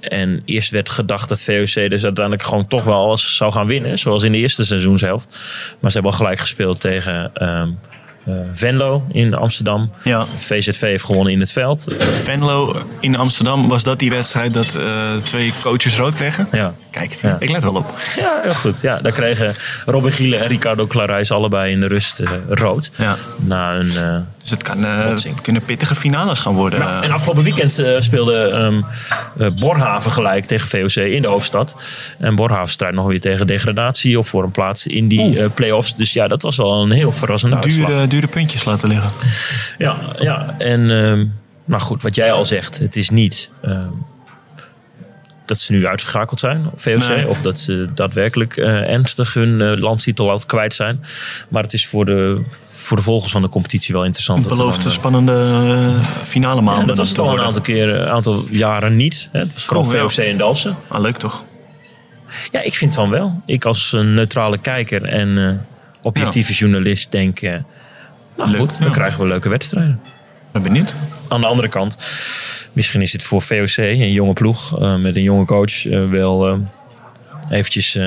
[0.00, 3.98] En eerst werd gedacht dat VOC dus uiteindelijk gewoon toch wel alles zou gaan winnen.
[3.98, 5.28] Zoals in de eerste seizoenshelft.
[5.80, 7.62] Maar ze hebben al gelijk gespeeld tegen eh,
[8.52, 9.90] Venlo in Amsterdam.
[10.04, 10.26] Ja.
[10.36, 11.86] VZV heeft gewonnen in het veld.
[12.22, 16.48] Venlo in Amsterdam, was dat die wedstrijd dat eh, twee coaches rood kregen?
[16.52, 16.74] Ja.
[16.90, 17.36] Kijk, Ja.
[17.40, 17.94] ik let wel op.
[18.16, 18.80] Ja, heel goed.
[18.80, 19.54] Ja, daar kregen
[19.86, 22.90] Robin Giele en Ricardo Clarijs allebei in de rust eh, rood.
[22.96, 23.16] Ja.
[23.36, 26.78] Na een, Dus het, kan, eh, het kunnen pittige finales gaan worden.
[26.78, 28.80] Nou, en afgelopen weekend eh, speelde ehm,
[29.38, 31.76] eh, Borhaven gelijk tegen VOC in de hoofdstad.
[32.18, 35.94] En Borhaven strijdt nog weer tegen degradatie of voor een plaats in die play-offs.
[35.94, 37.88] Dus ja, dat was wel een heel verrassende uitslag.
[37.88, 39.10] dure, dure puntjes laten liggen.
[39.78, 40.54] Ja, ja.
[40.58, 41.26] en ehm,
[41.64, 43.88] nou goed, wat jij al zegt, het is niet ehm,
[45.50, 47.28] dat ze nu uitgeschakeld zijn, VOC, Nee.
[47.28, 51.04] of dat ze daadwerkelijk eh, ernstig hun landstitel al kwijt zijn.
[51.48, 54.44] Maar het is voor de, voor de volgers van de competitie wel interessant.
[54.44, 56.80] er Belooft een eh, spannende eh, finale maanden.
[56.80, 59.28] ja, dat was het al een aantal keer, een aantal jaren niet.
[59.32, 59.38] Hè.
[59.38, 60.08] Het was vooral Cool.
[60.08, 60.76] VOC en Dalsen.
[60.88, 61.44] Ah, leuk toch?
[62.50, 63.42] Ja, ik vind van wel.
[63.46, 65.60] Ik als een neutrale kijker en
[66.02, 67.40] objectieve journalist denk...
[67.40, 67.62] nou
[68.36, 68.92] Leuk, goed, dan ja.
[68.92, 70.00] krijgen we leuke wedstrijden.
[70.52, 70.94] Ben benieuwd.
[71.28, 71.96] Aan de andere kant,
[72.72, 76.48] misschien is het voor VOC, een jonge ploeg eh, met een jonge coach, eh, wel
[76.48, 76.58] eh,
[77.50, 77.98] eventjes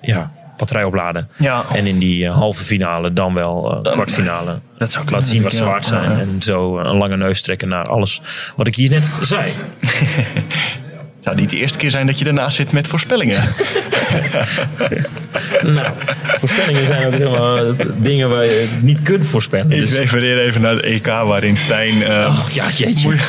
[0.00, 1.28] ja, batterij opladen.
[1.38, 1.64] Ja.
[1.72, 5.84] En in die halve finale dan wel kwartfinale Dat zou laten zien wat ze waard
[5.84, 6.10] zijn.
[6.10, 8.20] En zo een lange neus trekken naar alles
[8.56, 9.52] wat ik hier net zei.
[11.20, 13.42] Het zou niet de eerste keer zijn dat je daarnaast zit met voorspellingen.
[15.62, 15.86] nou,
[16.38, 19.70] voorspellingen zijn ook helemaal eh, dingen waar je niet kunt voorspellen.
[19.70, 22.64] Ik Dus, refereer even naar het EK waarin Stijn eh, Ach, ja,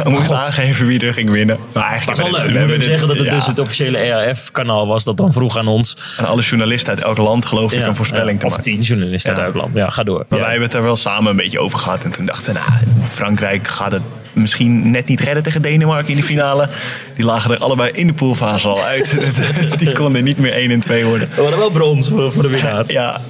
[0.09, 1.57] moest, aangeven wie er ging winnen.
[1.57, 2.51] Maar Maar eigenlijk is wel leuk.
[2.51, 5.67] we hebben zeggen dat het ja, dus het officiële EAF-kanaal was dat dan vroeg aan
[5.67, 5.97] ons.
[6.17, 8.65] aan alle journalisten uit elk land geloof ik een voorspelling te Of maken.
[8.71, 9.73] tien journalisten uit elk land.
[9.73, 10.25] Ja, ga door.
[10.29, 12.03] Maar wij hebben het er wel samen een beetje over gehad.
[12.03, 12.71] En toen dachten we, nou,
[13.09, 14.01] Frankrijk gaat het
[14.34, 16.67] misschien net niet redden tegen Denemarken in de finale.
[17.15, 19.19] Die lagen er allebei in de poolfase al uit.
[19.79, 21.29] Die konden niet meer 1 en 2 worden.
[21.36, 22.84] We hadden wel brons voor, voor de winnaar.
[22.88, 23.21] Ja,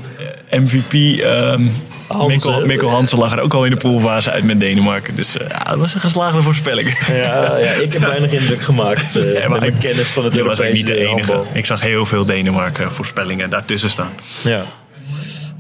[0.52, 1.62] MVP ehm
[2.08, 2.28] Hansen.
[2.52, 5.16] Mikkel, Mikkel Hansen lag er ook al in de poolfase uit met Denemarken.
[5.16, 6.98] Dus eh, ja, dat was een geslaagde voorspelling.
[7.08, 10.60] Ja, ja, ik heb weinig indruk gemaakt Ja, met ik- kennis van het Je was
[10.60, 11.32] Europese niet de enige.
[11.32, 11.48] handbal.
[11.54, 14.12] Ik zag heel veel Denemarken voorspellingen daartussen staan.
[14.44, 14.64] Ja.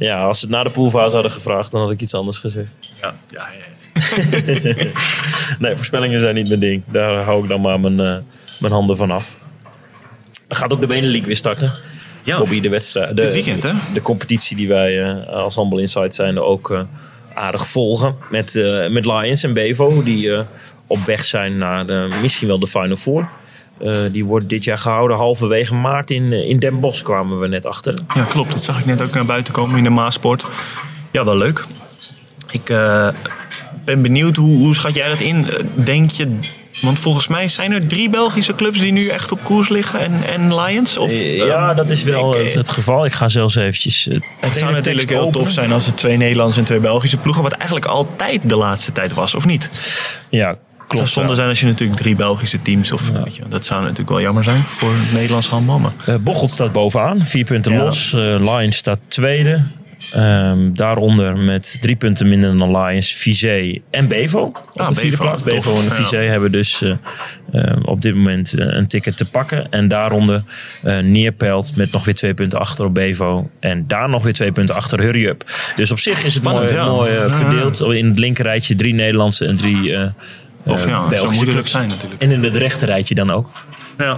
[0.05, 2.71] Ja, als ze het na de poolfase hadden gevraagd, dan had ik iets anders gezegd.
[3.01, 3.69] Ja, ja, ja.
[5.59, 6.83] nee, voorspellingen zijn niet mijn ding.
[6.85, 8.17] Daar hou ik dan maar mijn, uh,
[8.59, 9.39] mijn handen van af.
[10.47, 11.71] Dan gaat ook de Benelink weer starten.
[12.23, 12.37] Ja.
[12.37, 13.15] Bobby, de wedstrijd.
[13.15, 13.71] De, Dit weekend, hè?
[13.93, 16.81] De competitie die wij uh, als Handbal Insight zijn ook uh,
[17.33, 18.15] aardig volgen.
[18.29, 18.53] Met,
[18.89, 20.43] met Lions en Bevo, die
[20.87, 21.85] op weg zijn naar
[22.21, 23.29] misschien wel de Final Four.
[23.83, 27.65] Uh, die wordt dit jaar gehouden halverwege maart in, in Den Bosch kwamen we net
[27.65, 27.93] achter.
[28.15, 28.51] Ja, klopt.
[28.51, 30.45] Dat zag ik net ook naar buiten komen in de Maasport.
[31.11, 31.65] Ja, wel leuk.
[32.51, 33.07] Ik uh,
[33.85, 35.45] ben benieuwd, hoe, hoe schat jij dat in?
[35.75, 36.37] Denk je,
[36.81, 40.13] want volgens mij zijn er drie Belgische clubs die nu echt op koers liggen en,
[40.23, 40.97] en Lions?
[40.97, 43.05] Of, ja, um, dat is wel ik, het, het, geval.
[43.05, 44.09] Ik ga zelfs eventjes...
[44.39, 47.51] Het zou natuurlijk heel tof zijn als het twee Nederlandse en twee Belgische ploegen, wat
[47.51, 49.69] eigenlijk altijd de laatste tijd was, of niet?
[50.29, 50.57] Ja,
[50.99, 53.23] het zou zonde zijn als je natuurlijk drie Belgische teams of ja.
[53.23, 55.79] weet je, dat zou natuurlijk wel jammer zijn voor Nederlands handbal.
[55.79, 55.91] Maar.
[56.09, 57.83] Uh, Bocholt staat bovenaan, vier punten ja.
[57.83, 58.13] los.
[58.13, 59.61] Uh, Lions staat tweede.
[60.15, 64.41] Um, daaronder met drie punten minder dan Lions, Vizé en Bevo.
[64.41, 65.43] Op Ah, de vierde Bevo, plaats.
[65.43, 65.95] Bevo tof, en.
[65.95, 66.93] Vizé hebben dus uh,
[67.53, 69.71] uh, op dit moment uh, een ticket te pakken.
[69.71, 70.43] En daaronder
[71.01, 73.49] Neerpelt met nog weer twee punten achter op Bevo.
[73.59, 75.43] En daar nog weer twee punten achter Hurry Up.
[75.75, 76.89] Dus op zich is het Spannend, mooi, ja.
[76.89, 77.29] mooi Ja.
[77.29, 77.81] verdeeld.
[77.81, 79.95] In het linkerrijtje drie Nederlandse en drie
[80.65, 81.71] Of ja, het clubs.
[81.71, 82.21] zijn natuurlijk.
[82.21, 83.49] En in het rechterrijtje dan ook.
[83.97, 84.17] Ja.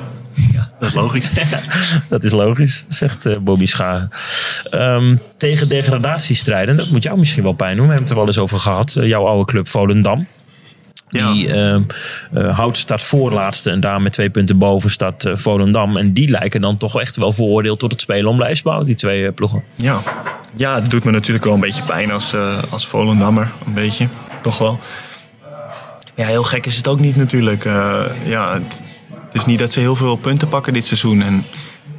[0.80, 1.30] dat is logisch.
[2.10, 4.10] dat is logisch, zegt uh, Bobby Schagen.
[4.72, 7.88] Um, tegen degradatiestrijden, dat moet jou misschien wel pijn doen.
[7.88, 8.96] We hebben het er wel eens over gehad.
[8.96, 10.28] Uh, jouw oude club Volendam.
[11.10, 11.76] Die uh,
[12.34, 15.98] uh, houdt staat voorlaatste en daar met twee punten boven staat uh, Volendam.
[15.98, 19.32] En die lijken dan toch echt wel veroordeeld tot het spelen om lijstbouw, die twee
[19.32, 19.64] ploegen.
[19.76, 20.02] Ja.
[20.56, 22.36] ja, het doet me natuurlijk wel een beetje pijn als,
[22.70, 23.52] als Volendammer.
[23.66, 24.08] Een beetje,
[24.42, 24.80] toch wel.
[26.16, 27.66] Ja, heel gek is het ook niet natuurlijk.
[27.66, 28.84] Uh, ja, het,
[29.32, 31.22] is niet dat ze heel veel punten pakken dit seizoen.
[31.22, 31.46] En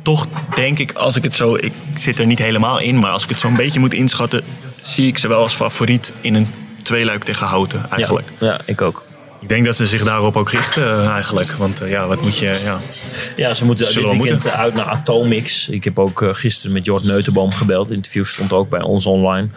[0.02, 1.54] toch denk ik, als ik het zo...
[1.54, 4.44] Ik zit er niet helemaal in, maar als ik het zo een beetje moet inschatten...
[4.82, 6.48] zie ik ze wel als favoriet in een
[6.82, 8.28] tweeluik tegen Houten eigenlijk.
[8.40, 9.04] Ja ik ook.
[9.44, 11.52] Ik denk dat ze zich daarop ook richten uh, eigenlijk.
[11.52, 12.60] Want uh, ja, wat moet je...
[12.64, 12.80] Ja,
[13.36, 14.60] ja ze moeten Zullen dit we weekend moeten?
[14.60, 15.68] uit naar Atomix.
[15.68, 17.88] Ik heb ook gisteren met Jort Neutenboom gebeld.
[17.88, 19.48] Het interview stond ook bij ons online.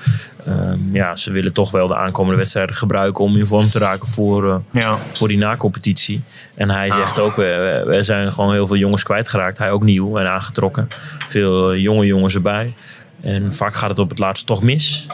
[0.48, 3.24] Um, ja, ze willen toch wel de aankomende wedstrijden gebruiken...
[3.24, 4.98] om in vorm te raken voor, ja.
[5.12, 6.22] voor die nacompetitie.
[6.56, 9.58] En hij zegt ook, we, we zijn gewoon heel veel jongens kwijtgeraakt.
[9.58, 10.88] Hij ook nieuw en aangetrokken.
[11.28, 12.74] Veel jonge jongens erbij.
[13.22, 15.06] En vaak gaat het op het laatst toch mis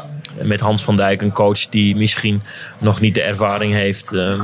[0.41, 2.41] met Hans van Dijk, een coach die misschien
[2.77, 4.41] nog niet de ervaring heeft uh,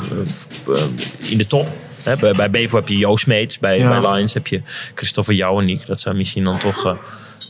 [1.19, 1.67] in de top.
[2.03, 3.99] He, bij, bij Bevo heb je Joost Smeets, bij, Ja.
[4.01, 4.61] bij Lions heb je
[4.95, 5.85] Christopher Jouweniek.
[5.85, 6.93] Dat zijn misschien dan toch uh,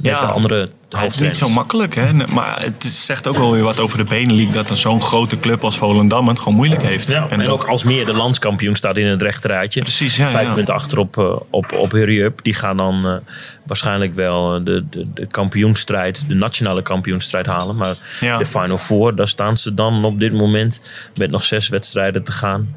[0.01, 2.13] net een andere Het is niet zo makkelijk, hè?
[2.13, 5.63] Maar het zegt ook wel weer wat over de Benelink dat een zo'n grote club
[5.63, 7.07] als Volendam het gewoon moeilijk heeft.
[7.07, 9.81] Ja, en, ook Alsmeer, de landskampioen, staat in het rechterrijtje.
[9.81, 10.53] Precies, ja, Vijf ja.
[10.53, 12.39] punten achter op, uh, op, op Hurry Up.
[12.43, 13.15] Die gaan dan uh,
[13.65, 17.75] waarschijnlijk wel eh, de, de, de kampioenstrijd, de nationale kampioenstrijd halen.
[17.75, 18.37] Maar Ja.
[18.37, 20.81] de Final Four, daar staan ze dan op dit moment
[21.15, 22.75] met nog zes wedstrijden te gaan.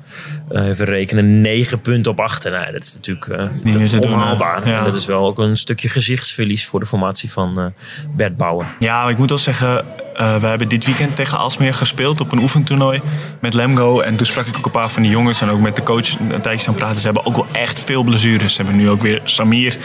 [0.52, 2.50] Uh, even rekenen, negen punten op achter.
[2.50, 4.84] Nou, dat is natuurlijk uh, meer doen, onhaalbaar.
[4.84, 7.72] Dat is wel ook een stukje gezichtsverlies voor de formatie van
[8.02, 8.74] uh, Bert Bouwer.
[8.78, 9.84] Ja, ik moet wel zeggen,
[10.14, 13.00] eh, we hebben dit weekend tegen Alsmeer gespeeld op een oefentoernooi
[13.40, 14.00] met Lemgo.
[14.00, 16.18] En toen sprak ik ook een paar van die jongens en ook met de coach
[16.18, 16.98] een tijdje aan praten.
[16.98, 18.54] Ze hebben ook wel echt veel blessures.
[18.54, 19.76] Ze hebben nu ook weer Samir.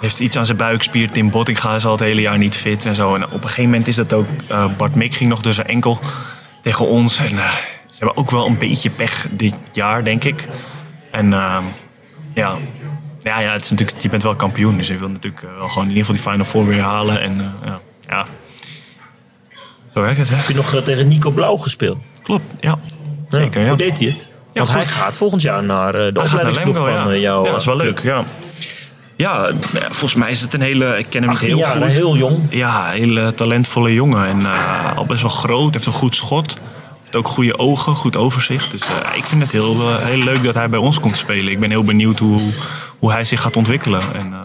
[0.00, 1.10] Heeft iets aan zijn buikspier.
[1.10, 3.14] Tim Bottinga is al het hele jaar niet fit en zo.
[3.14, 4.26] En op een gegeven moment is dat ook...
[4.48, 5.98] eh, Bart Mik ging nog door zijn enkel
[6.60, 7.18] tegen ons.
[7.18, 7.52] En eh,
[7.90, 10.48] ze hebben ook wel een beetje pech dit jaar, denk ik.
[11.10, 11.58] En eh,
[12.34, 12.54] ja...
[13.24, 14.76] Ja, ja, het is natuurlijk, je bent wel kampioen.
[14.76, 17.20] Dus je wil natuurlijk eh, wel gewoon in ieder geval die Final Four weer halen.
[17.20, 18.26] En eh, ja, ja.
[19.90, 20.36] Zo werkt het, hè?
[20.36, 22.10] Heb je nog uh, tegen Nico Blauw gespeeld?
[22.22, 22.78] Klopt, ja.
[23.28, 23.68] Zeker, ja.
[23.68, 24.32] Hoe deed hij het?
[24.54, 24.76] Want goed.
[24.76, 27.14] hij gaat volgend jaar naar de opleidingsploeg van ja.
[27.14, 27.44] jou.
[27.44, 28.24] Ja, dat is wel leuk, ja.
[29.16, 30.98] Ja, volgens mij is het een hele...
[30.98, 31.82] Ik ken hem niet 18 heel jaar, goed.
[31.82, 32.38] hè, heel jong.
[32.50, 34.26] Ja, een hele talentvolle jongen.
[34.26, 36.56] En uh, al best wel groot, heeft een goed schot.
[37.14, 38.70] Heeft ook goede ogen, goed overzicht.
[38.70, 41.52] Dus uh, ik vind het heel, uh, heel leuk dat hij bij ons komt spelen.
[41.52, 42.40] Ik ben heel benieuwd hoe,
[42.98, 44.02] hoe hij zich gaat ontwikkelen.
[44.14, 44.38] En uh,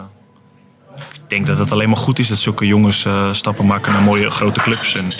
[0.98, 4.30] ik denk dat het alleen maar goed is dat zulke jongens stappen maken naar mooie
[4.30, 4.94] grote clubs.
[4.94, 5.10] En,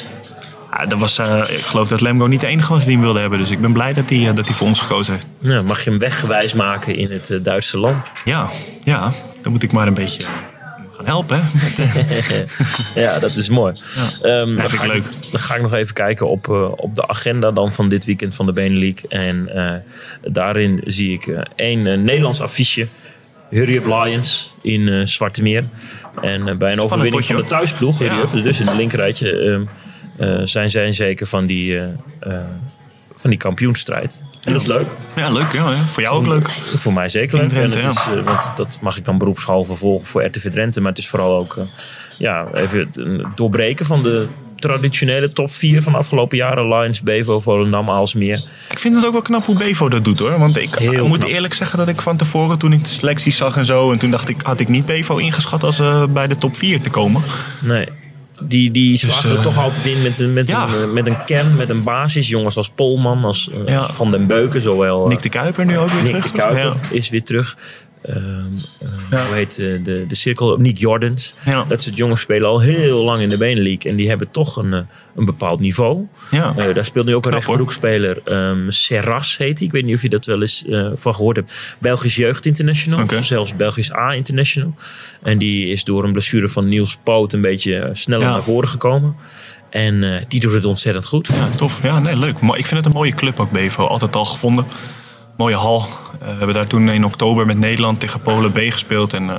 [0.88, 3.38] dat was, ik geloof dat Lemgo niet de enige was die hem wilde hebben.
[3.38, 5.26] Dus ik ben blij dat hij, dat hij voor ons gekozen heeft.
[5.38, 8.12] Ja, mag je hem weggewijs maken in het Duitse land?
[8.24, 8.51] Ja,
[8.84, 10.24] ja, dan moet ik maar een beetje
[11.05, 11.42] gaan helpen.
[13.05, 13.74] ja, dat is mooi.
[14.22, 14.40] Ja.
[14.40, 15.05] Um, dat dan, ga leuk.
[15.05, 18.05] Ik, dan ga ik nog even kijken op, uh, op de agenda dan van dit
[18.05, 18.98] weekend van de Benelink.
[18.98, 19.74] En uh,
[20.32, 22.86] daarin zie ik uh, één Nederlands affiche.
[23.48, 25.64] Hurry Up Lions in Zwarte Meer.
[26.20, 28.22] En bij een overwinning potje, van de thuisploeg, Hurry Ja.
[28.22, 29.66] Up, dus in het linkerrijtje,
[30.20, 31.80] uh, zijn zij zeker van die,
[33.14, 34.18] van die kampioenstrijd.
[34.45, 34.88] En dat is leuk.
[35.16, 35.53] Ja, leuk.
[35.53, 35.76] Ja, ja.
[35.76, 36.49] Voor jou ook leuk.
[36.51, 37.49] Voor mij zeker leuk.
[37.49, 40.80] Drenthe, en het is, uh, want dat mag ik dan beroepshalve volgen voor RTV Drenthe.
[40.80, 41.64] Maar het is vooral ook uh,
[42.18, 44.26] ja, even het doorbreken van de
[44.61, 46.68] traditionele top 4 van de afgelopen jaren.
[46.68, 48.41] Lions, Bevo, Volendam, Aalsmeer.
[48.70, 50.38] Ik vind het ook wel knap hoe Bevo dat doet hoor.
[50.38, 51.30] Want ik Heel moet knap.
[51.30, 53.93] eerlijk zeggen dat ik van tevoren toen ik de selecties zag en zo.
[53.93, 56.80] En toen dacht ik, had ik niet Bevo ingeschat als eh, bij de top 4
[56.80, 57.22] te komen.
[57.61, 57.88] Nee.
[58.43, 60.66] Die, die slagen er eh, toch altijd in met, een- met, ja.
[60.68, 62.28] een, eh, met een kern, met een basis.
[62.28, 65.07] Jongens als Polman, als, eh, Van den Beuken, zowel.
[65.07, 66.24] Nick de Kuiper nu ook weer Nick terug.
[66.32, 67.57] de Kuiper is weer terug.
[68.03, 68.18] Ehm,
[68.80, 69.26] eh, Ja.
[69.26, 70.57] Hoe heet eh, de, de cirkel?
[70.57, 71.34] Nick Jordans.
[71.44, 71.64] Ja.
[71.68, 73.84] Dat soort jongens spelen al heel lang in de Benelux.
[73.84, 74.80] En die hebben toch een, eh,
[75.16, 76.07] een bepaald niveau.
[76.30, 76.55] Ja.
[76.57, 78.18] Eh, daar speelt nu ook een rechterhoekspeler.
[78.24, 79.66] ehm Serras heet hij.
[79.66, 81.76] Ik weet niet of je dat wel eens van gehoord hebt.
[81.78, 83.03] Belgisch Jeugd International.
[83.03, 83.22] Oké.
[83.22, 84.74] Zelfs Belgisch A International.
[85.22, 88.32] En die is door een blessure van Niels Poot een beetje sneller Ja.
[88.32, 89.16] naar voren gekomen.
[89.70, 91.26] En die doet het ontzettend goed.
[91.34, 91.82] Ja, tof.
[91.82, 92.40] Ja, nee, leuk.
[92.40, 93.84] Maar ik vind het een mooie club ook, Bevo.
[93.86, 94.64] Altijd al gevonden.
[95.41, 95.78] Mooie hal.
[95.80, 99.12] Eh, we hebben daar toen in oktober met Nederland tegen Polen B gespeeld.
[99.12, 99.36] En eh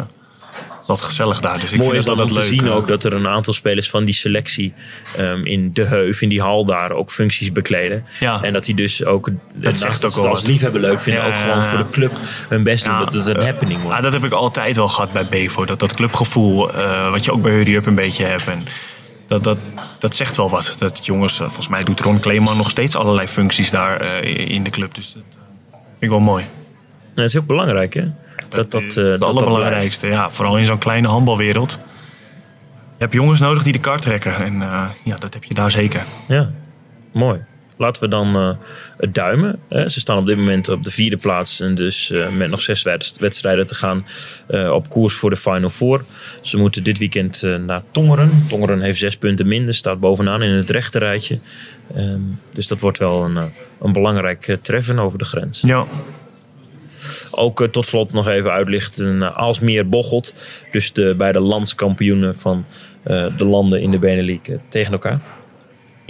[0.80, 1.60] het was gezellig daar.
[1.60, 2.48] Dus ik Mooi vind is het dan om te leuk.
[2.48, 2.76] zien eh.
[2.76, 4.74] ook dat er een aantal spelers van die selectie
[5.18, 8.06] ehm, in de heuf, in die hal daar ook functies bekleden.
[8.20, 8.42] Ja.
[8.42, 10.48] En dat die dus ook, naast zegt dat ook het als wat.
[10.50, 12.12] liefhebber leuk vinden, Ja, ook gewoon ja, voor de club
[12.50, 13.00] hun best doen.
[13.00, 13.96] Dat het een happening wordt.
[13.96, 15.66] Ja, dat heb ik altijd wel gehad bij Bevo.
[15.66, 16.72] Dat, dat clubgevoel,
[17.12, 18.48] wat je ook bij Hurry Up een beetje hebt.
[18.48, 18.64] En
[19.28, 19.58] dat, dat,
[20.00, 20.76] dat zegt wel wat.
[20.78, 24.96] Dat jongens, volgens mij doet Ron Kleeman nog steeds allerlei functies daar in de club.
[24.96, 25.24] Dus dat
[26.02, 26.44] ik wel mooi.
[26.44, 28.12] Ja, dat is ook belangrijk, hè?
[28.50, 30.08] Dat dat, is eh, het dat, dat allerbelangrijkste.
[30.08, 31.72] Ja, vooral in zo'n kleine handbalwereld.
[32.98, 34.36] Je hebt jongens nodig die de kar trekken.
[34.36, 36.06] En eh, ja, dat heb je daar zeker.
[36.28, 36.52] Ja,
[37.12, 37.40] mooi.
[37.82, 38.52] Laten we dan eh,
[38.98, 39.60] het duimen.
[39.70, 39.90] Hè.
[39.90, 41.60] Ze staan op dit moment op de vierde plaats.
[41.60, 44.06] En dus eh, met nog zes wedst- wedstrijden te gaan
[44.48, 46.04] eh, op koers voor de Final Four.
[46.42, 48.46] Ze moeten dit weekend naar Tongeren.
[48.50, 49.74] Tongeren heeft zes punten minder.
[49.74, 51.40] Staat bovenaan in het rechterrijtje.
[51.96, 52.20] Ehm,
[52.54, 53.38] dus dat wordt wel een,
[53.82, 55.62] een belangrijk treffen over de grens.
[55.62, 55.86] Ja,
[57.32, 59.36] Ook tot slot nog even uitlichten.
[59.36, 60.34] Aalsmeer Bocholt.
[60.72, 62.66] Dus de beide landskampioenen van
[63.38, 65.20] de landen in de Benelux tegen elkaar.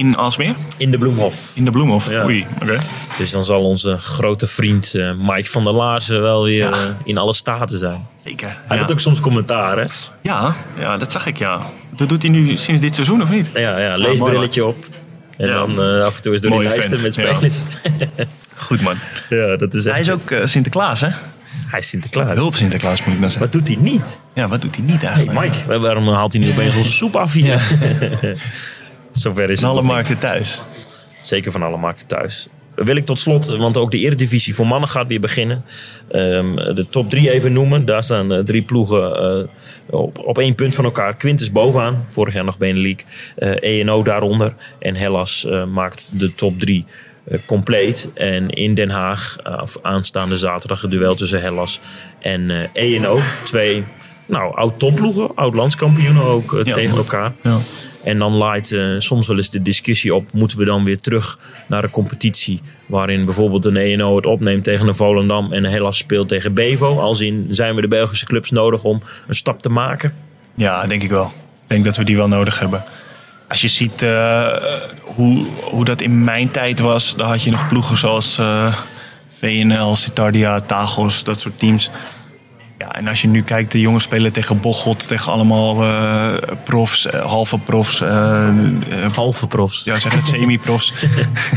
[0.01, 0.55] In Aalsmeer?
[0.77, 1.51] In de Bloemhof.
[1.55, 2.09] In de Bloemhof?
[2.09, 2.23] Ja.
[2.23, 2.77] Oei, oké.
[3.17, 6.71] Dus dan zal onze grote vriend eh, Mike van der Laarzen wel weer Ja.
[6.71, 8.07] eh, in alle staten zijn.
[8.23, 8.47] Zeker.
[8.67, 8.81] Hij ja.
[8.83, 9.85] had ook soms commentaar, hè?
[10.21, 11.61] Ja, ja, dat zag ik, ja.
[11.95, 13.49] Dat doet hij nu sinds dit seizoen, of niet?
[13.53, 14.85] Ja, ja leesbrilletje op.
[15.37, 15.53] En Ja.
[15.53, 17.33] dan eh, af en toe eens door die Mooie lijsten met ja.
[17.33, 17.61] spelers.
[18.67, 18.95] Goed, man.
[19.29, 19.57] Ja.
[19.57, 19.93] dat is echt...
[19.95, 21.07] Hij is ook Sinterklaas, hè?
[21.67, 22.35] Hij is Sinterklaas.
[22.35, 23.51] Hulp Sinterklaas, moet ik dan zeggen.
[23.51, 24.25] Wat doet hij niet?
[24.33, 25.39] Ja, wat doet hij niet Hey eigenlijk?
[25.49, 27.61] Mike, waar- waarom haalt hij nu opeens onze soep af hier?
[29.11, 30.61] Zover is Van alle markten thuis.
[31.19, 32.47] Zeker van alle markten thuis.
[32.75, 35.63] Wil ik tot slot, want ook de Eredivisie voor mannen gaat weer beginnen.
[36.09, 37.85] ehm, de top drie even noemen.
[37.85, 39.47] Daar staan eh, drie ploegen eh,
[39.99, 41.15] op, op één punt van elkaar.
[41.15, 43.03] Quintus bovenaan, vorig jaar nog Benelink.
[43.35, 44.53] Eh ENO daaronder.
[44.79, 46.85] En Hellas maakt de top drie
[47.45, 48.09] compleet.
[48.13, 49.35] En in Den Haag,
[49.81, 51.79] aanstaande zaterdag, het duel tussen Hellas
[52.19, 53.19] en ENO.
[53.43, 53.83] Twee
[54.31, 57.31] nou, oud-topploegen, oud-landskampioenen ook eh, Ja, tegen elkaar.
[57.41, 57.57] Ja.
[58.03, 61.39] En dan laait eh, soms wel eens de discussie op: moeten we dan weer terug
[61.67, 66.27] naar een competitie waarin bijvoorbeeld een ENO het opneemt tegen een Volendam en helaas speelt
[66.27, 66.99] tegen Bevo?
[66.99, 70.13] Als in zijn we de Belgische clubs nodig om een stap te maken?
[70.55, 71.25] Ja, denk ik wel.
[71.25, 72.83] Ik denk dat we die wel nodig hebben.
[73.47, 74.47] Als je ziet eh,
[75.01, 78.39] hoe, hoe dat in mijn tijd was, dan had je nog ploegen zoals
[79.37, 81.89] VNL, Citardia, Tagos, dat soort teams.
[82.81, 87.05] Ja, en als je nu kijkt, de jongens spelen tegen Bocholt, tegen allemaal eh, profs,
[87.05, 88.49] eh, halve profs, eh,
[89.13, 89.83] Halve profs.
[89.83, 90.93] ja, zeg het, semi-profs.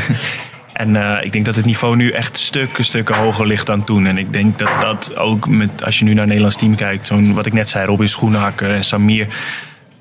[0.73, 4.07] en ik denk dat het niveau nu echt stukken, stukken hoger ligt dan toen.
[4.07, 7.07] En ik denk dat dat ook met, als je nu naar het Nederlands team kijkt,
[7.07, 9.27] zo'n wat ik net zei, Robin Schoenhaker en Samir.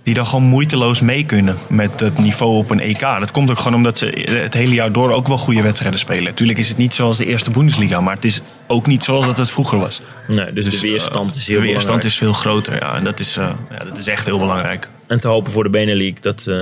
[0.03, 2.99] Die dan gewoon moeiteloos mee kunnen met het niveau op een EK.
[2.99, 6.23] Dat komt ook gewoon omdat ze het hele jaar door ook wel goede wedstrijden spelen.
[6.23, 9.37] Natuurlijk is het niet zoals de eerste Bundesliga, maar het is ook niet zoals dat
[9.37, 10.01] het vroeger was.
[10.27, 12.13] Nee, dus, de weerstand is heel De weerstand belangrijk.
[12.13, 12.95] is veel groter, ja.
[12.95, 14.89] En dat is, eh, ja, dat is echt heel belangrijk.
[15.07, 16.61] En te hopen voor de Benelux dat, eh,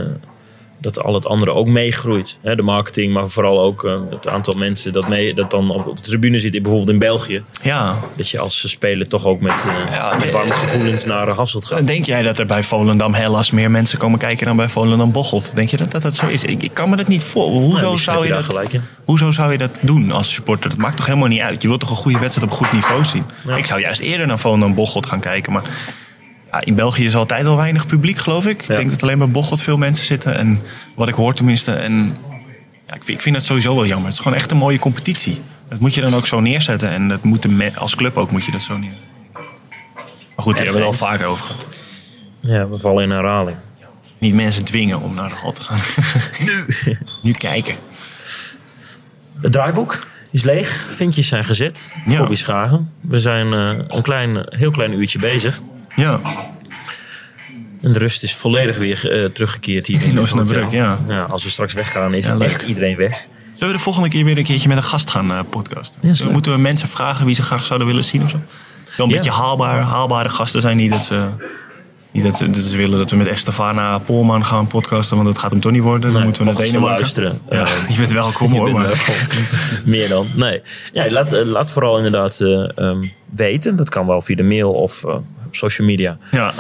[0.82, 2.38] dat al het andere ook meegroeit.
[2.42, 5.96] Hè, de marketing, maar vooral ook eh, het aantal mensen dat, mee, dat dan op
[5.96, 7.44] de tribune zit, bijvoorbeeld in België.
[7.64, 11.38] Ja, Dat je als speler toch ook met, eh, Ja, met warme gevoelens naar eh,
[11.38, 11.88] Hasselt gaat.
[11.88, 15.56] Denk jij dat er bij Volendam Hellas meer mensen komen kijken dan bij Volendam Bocholt?
[15.56, 16.44] Denk je dat dat, dat zo is?
[16.44, 17.50] Ik, ik kan me dat niet voor.
[17.50, 20.70] Hoezo, zou je dat, gelijk hoezo zou je dat doen als supporter?
[20.70, 21.62] Dat maakt toch helemaal niet uit?
[21.62, 23.24] Je wilt toch een goede wedstrijd op goed niveau zien?
[23.48, 23.56] Ja.
[23.56, 25.54] Ik zou juist eerder naar Volendam Bocholt gaan kijken.
[25.54, 25.64] Maar
[26.52, 28.62] ja, in België is altijd al weinig publiek, geloof ik.
[28.62, 28.74] Ja.
[28.74, 30.36] Ik denk dat alleen bij Bocholt veel mensen zitten.
[30.36, 30.62] En
[30.96, 31.72] wat ik hoor tenminste.
[31.72, 32.18] En
[32.88, 34.06] ja, ik, vind, ik vind het sowieso wel jammer.
[34.06, 35.42] Het is gewoon echt een mooie competitie.
[35.70, 36.90] Dat moet je dan ook zo neerzetten.
[36.90, 39.10] En dat moet de als club ook moet je dat zo neerzetten.
[40.36, 41.66] Maar goed, daar hebben we het al vaker over gehad.
[42.40, 43.58] Ja, we vallen in herhaling.
[44.18, 45.80] Niet mensen dwingen om naar de hal te gaan.
[46.46, 46.66] nu.
[47.24, 47.76] nu kijken.
[49.42, 50.88] Het draaiboek is leeg.
[50.90, 51.96] Vinkjes zijn gezet.
[52.06, 52.18] Ja.
[52.18, 52.92] Bobby Schagen.
[53.02, 55.62] We zijn eh, een klein, heel klein uurtje bezig.
[55.96, 56.20] Ja.
[57.82, 60.98] En de rust is volledig weer eh, teruggekeerd hier In Osnabrück, hotel.
[61.08, 61.22] ja.
[61.30, 63.28] Als we straks weggaan is Ja, echt iedereen weg.
[63.54, 66.00] Zullen we de volgende keer weer een keertje met een gast gaan eh, podcasten?
[66.14, 66.32] Ja.
[66.32, 68.38] Moeten we mensen vragen wie ze graag zouden willen zien of zo?
[68.98, 69.18] Wel een Ja.
[69.18, 70.78] beetje haalbaar, haalbare gasten zijn.
[70.78, 71.28] Niet dat ze,
[72.12, 75.16] niet dat, dat ze willen dat we met Estefana Polman gaan podcasten.
[75.16, 76.02] Want dat gaat hem toch niet worden.
[76.02, 76.96] Dan Nee, moeten we ze Denemarken.
[77.00, 77.40] luisteren.
[77.50, 78.72] Ja, Eh, je bent welkom Je hoor.
[78.74, 79.16] bent welkom.
[79.86, 80.28] Meer dan.
[80.36, 80.62] Nee.
[80.94, 83.76] Ja, laat, eh, laat vooral inderdaad eh, ehm, weten.
[83.76, 85.16] Dat kan wel via de mail of eh,
[85.52, 86.18] op social media.
[86.32, 86.54] Ja.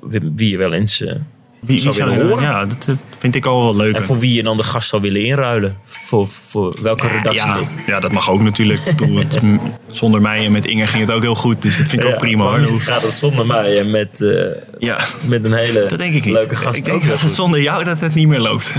[0.00, 1.14] Wie, wie je wel eens eh,
[1.60, 2.42] Wie, zou willen horen.
[2.42, 3.94] Ja, dat, dat vind ik al wel leuk.
[3.96, 5.78] En voor wie je dan de gast zou willen inruilen.
[5.84, 7.74] Voor, voor welke redactie ja, dit.
[7.86, 8.80] ja, dat mag ook natuurlijk.
[9.90, 11.62] Zonder mij en met Inger ging het ook heel goed.
[11.62, 12.58] Dus dat vind ik ook prima hoor.
[12.58, 16.24] misschien gaat het zonder mij en met, eh, Ja, met een hele dat denk ik
[16.24, 16.34] niet.
[16.34, 18.72] leuke gast ik denk dat het zonder jou dat het niet meer loopt.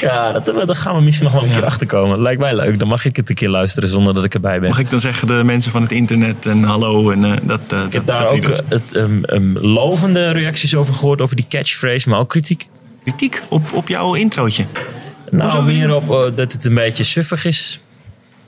[0.00, 2.22] Ja, dat, gaan we misschien nog wel een keer achter komen.
[2.22, 2.78] Lijkt mij leuk.
[2.78, 4.68] Dan mag ik het een keer luisteren zonder dat ik erbij ben.
[4.68, 7.60] Mag ik dan zeggen de mensen van het internet en hallo en eh, dat...
[7.68, 11.46] eh, Ik heb daar ook eh, het, um, um, lovende reacties over gehoord, over die
[11.48, 12.66] catchphrase, maar ook kritiek.
[13.02, 14.64] Kritiek op, op jouw introotje.
[15.30, 15.62] Nou, Hoezo?
[15.62, 17.80] meer op eh, dat het een beetje suffig is.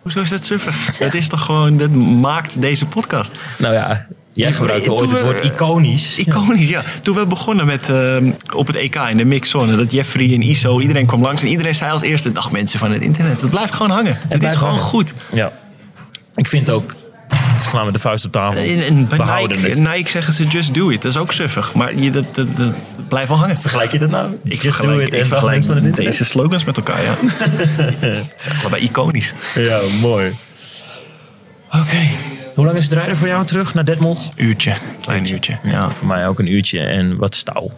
[0.02, 0.96] Hoezo is dat suffig?
[0.96, 1.90] dat is toch gewoon, dat
[2.20, 3.34] maakt deze podcast.
[3.58, 6.18] Nou ja, jij toen ooit het woord iconisch.
[6.18, 6.82] Iconisch, ja.
[7.02, 8.16] Toen we begonnen met eh,
[8.54, 11.74] op het EK in de mixzone, dat Jeffrey en Iso, iedereen kwam langs en iedereen
[11.74, 13.40] zei als eerste, dag mensen van het internet.
[13.40, 14.18] Het blijft gewoon hangen.
[14.28, 14.86] Het, is gewoon hangen.
[14.86, 15.12] goed.
[15.32, 15.52] Ja.
[16.36, 16.94] Ik vind ook,
[17.62, 20.88] ik sla met de vuist op tafel, En, en bij Nike, zeggen ze just do
[20.88, 21.02] it.
[21.02, 21.74] Dat is ook suffig.
[21.74, 23.58] Maar je, dat, dat, dat blijft wel hangen.
[23.58, 24.38] Vergelijk je dat nou?
[24.44, 26.10] Ik Just do it ik en vergelijk van het internet.
[26.10, 27.14] deze slogans met elkaar, ja.
[27.20, 29.34] Het zijn allebei iconisch.
[29.54, 30.34] Ja, mooi.
[31.72, 32.08] Oké.
[32.54, 34.32] Hoe lang is het rijden voor jou terug naar Detmold?
[34.36, 35.58] Uurtje, klein uurtje.
[35.62, 35.90] Ja.
[35.90, 37.70] Voor mij ook een uurtje en wat stouw.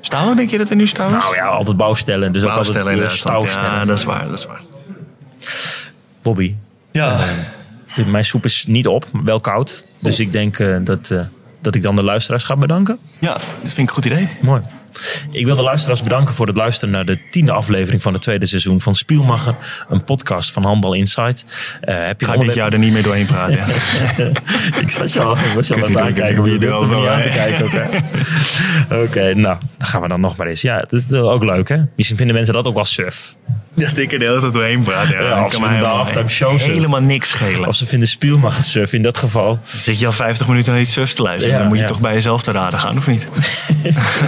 [0.00, 1.12] Stouwen, denk je dat er nu stouw is?
[1.22, 2.32] Nou ja, altijd bouwstellen.
[2.32, 3.70] Dus ook altijd uh, stouwstellen.
[3.70, 4.60] Ja, dat is waar, dat is waar.
[6.22, 6.54] Bobby,
[6.92, 7.18] Ja.
[8.06, 9.88] Mijn soep is niet op, wel koud.
[10.00, 11.20] Dus ik denk eh, dat, eh,
[11.60, 12.98] dat ik dan de luisteraars ga bedanken.
[13.20, 14.28] ja, dat vind ik een goed idee.
[14.40, 14.62] Mooi.
[15.30, 18.46] Ik wil de luisteraars bedanken voor het luisteren naar de tiende aflevering van het tweede
[18.46, 19.54] seizoen van Spielmacher.
[19.88, 21.44] Een podcast van Handbal Insight.
[21.80, 23.58] Eh, heb je Ga ik dit jaar er niet meer doorheen praten.
[24.82, 27.30] Ik zat je al, was je al aan het aankijken, je er niet aan te
[27.32, 28.04] kijken.
[29.04, 30.60] Oké, nou, dan gaan we dan nog maar eens.
[30.60, 31.76] Ja, het is ook leuk, hè?
[31.96, 33.36] Misschien vinden mensen dat ook wel suf.
[33.74, 35.08] Dat ik er de hele tijd doorheen praat.
[35.08, 36.72] Ja, Ja, of kan mij de halftime show surf.
[36.72, 37.68] helemaal niks schelen.
[37.68, 39.58] Of ze vinden Spielmacher suf in dat geval.
[39.62, 41.54] Zit je al 50 minuten naar iets zus te luisteren?
[41.54, 43.28] Ja, dan moet je toch bij jezelf te raden gaan, of niet?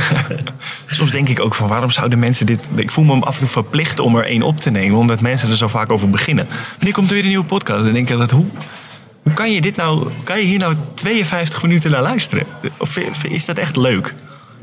[0.86, 2.60] Soms denk ik ook van waarom zouden mensen dit.
[2.74, 5.50] Ik voel me af en toe verplicht om er één op te nemen, omdat mensen
[5.50, 6.46] er zo vaak over beginnen.
[6.76, 7.84] Wanneer komt er weer een nieuwe podcast?
[7.84, 8.46] Dan denk ik dat hoe.
[9.22, 12.46] Hoe kan je, dit nou, kan je hier nou 52 minuten naar luisteren?
[12.78, 14.14] Of is dat echt leuk?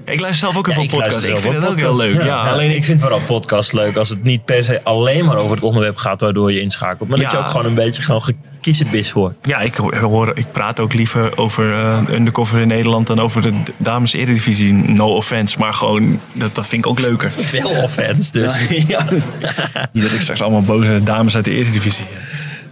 [0.05, 1.25] Ik luister zelf ook heel Ja, veel podcasts.
[1.27, 2.23] Ik vind het ook heel leuk.
[2.23, 5.55] Ja, alleen ik vind vooral podcasts leuk als het niet per se alleen maar over
[5.55, 7.09] het onderwerp gaat waardoor je inschakelt.
[7.09, 9.35] Maar dat je ook gewoon een beetje gewoon gekissenbis hoort.
[9.41, 13.53] Ja, ik, hoor, ik praat ook liever over eh, undercover in Nederland dan over de
[13.77, 14.73] dames eredivisie.
[14.73, 17.33] No offense, maar gewoon, dat, dat vind ik ook leuker.
[17.51, 18.67] Wel offense, dus.
[18.87, 19.05] Ja.
[19.91, 22.05] Niet dat ik straks allemaal boze dames uit de eredivisie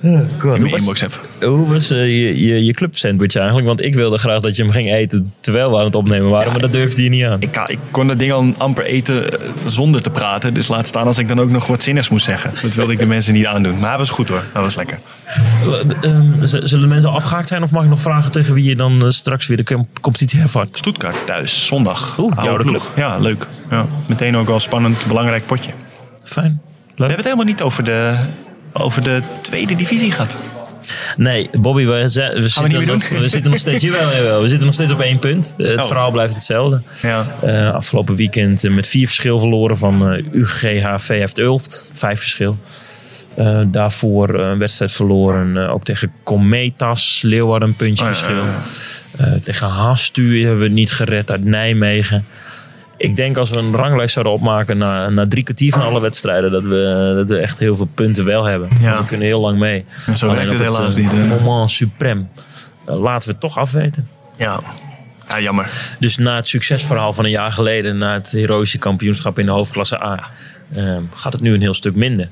[0.02, 1.20] in mijn was- inbox heb.
[1.42, 3.68] Hoe was eh, je, je, je club sandwich eigenlijk?
[3.68, 6.52] Want ik wilde graag dat je hem ging eten terwijl we aan het opnemen waren,
[6.52, 7.42] maar dat durfde je niet aan.
[7.42, 10.54] Ik, ik kon dat ding al amper eten eh, zonder te praten.
[10.54, 12.52] Dus laat staan als ik dan ook nog wat zinnigs moest zeggen.
[12.62, 13.80] Dat wilde ik de mensen niet aandoen.
[13.80, 14.44] Maar hij was goed hoor.
[14.54, 15.00] Dat was lekker.
[15.26, 18.64] Eh, ehm, zullen de mensen al afgehaakt zijn of mag ik nog vragen tegen wie
[18.64, 20.70] je dan straks weer de com- competitie hervat?
[20.72, 22.18] Stuttgart thuis, zondag.
[22.20, 22.92] Oeh, Oude jouw ploeg.
[22.96, 23.48] Ja, leuk.
[23.70, 25.72] Ja, meteen ook wel spannend, belangrijk potje.
[26.24, 26.62] Fijn.
[26.86, 28.16] We hebben het helemaal niet over de,
[28.74, 30.36] over de tweede divisie gehad.
[31.18, 35.00] Nee, Bobby, we, zitten, nog, we zitten nog steeds, jawel, we zitten nog steeds op
[35.02, 35.54] één punt.
[35.58, 35.86] Eh, het Oh.
[35.86, 36.82] verhaal blijft hetzelfde.
[37.02, 37.26] Ja.
[37.42, 41.92] Eh, afgelopen weekend eh, met vier verschil verloren van eh UGH VF Ulft.
[41.94, 42.58] Vijf verschil.
[43.68, 45.70] Daarvoor een wedstrijd verloren.
[45.70, 48.44] ook tegen Cometas, Leeuwarden een puntje Oh ja, verschil.
[49.18, 52.26] ja, tegen Hastu hebben we het niet gered uit Nijmegen.
[53.02, 56.52] Ik denk als we een ranglijst zouden opmaken na, na drie kwartier van alle wedstrijden,
[56.52, 58.70] dat we, dat we echt heel veel punten wel hebben.
[58.82, 58.98] Ja.
[58.98, 59.86] We kunnen heel lang mee.
[60.06, 61.26] En zo werkt het helaas eh, niet, hè?
[61.40, 62.30] moment suprem.
[62.86, 64.08] eh, laten we het toch afweten.
[64.38, 64.60] Ja.
[65.28, 65.70] Ja, jammer.
[66.00, 70.04] Dus na het succesverhaal van een jaar geleden, na het heroïsche kampioenschap in de hoofdklasse
[70.04, 70.28] A,
[70.74, 72.30] eh, gaat het nu een heel stuk minder.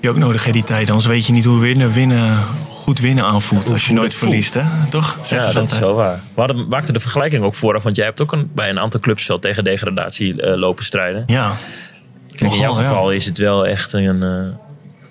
[0.00, 0.88] Je ook nodig hè, die tijd.
[0.88, 2.36] Anders weet je niet hoe winnen, winnen,
[2.84, 3.70] goed winnen aanvoelt.
[3.70, 4.62] Als je nooit verliest, hè?
[4.90, 5.18] Toch?
[5.22, 6.20] Zeggen Ja, dat is wel waar.
[6.34, 9.00] We hadden, maakten de vergelijking ook vooraf, want jij hebt ook een, bij een aantal
[9.00, 11.22] clubs wel tegen degradatie eh, lopen strijden.
[11.26, 11.52] Ja.
[12.32, 12.82] Kijk, in jouw ja.
[12.82, 14.38] geval is het wel echt een eh,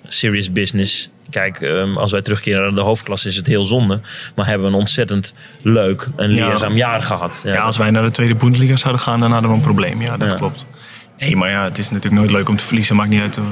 [0.06, 1.10] serious business.
[1.30, 4.00] Kijk, ehm, als wij terugkeren naar de hoofdklasse is het heel zonde.
[4.34, 6.48] Maar hebben we een ontzettend leuk en Ja.
[6.48, 7.42] leerzaam jaar gehad.
[7.46, 10.00] Ja, als wij naar de tweede Bundesliga zouden gaan, dan hadden we een probleem.
[10.02, 10.34] Ja, dat Ja.
[10.36, 10.66] klopt.
[11.24, 12.96] Nee, maar ja, het is natuurlijk nooit leuk om te verliezen.
[12.96, 13.44] Maakt niet uit eh,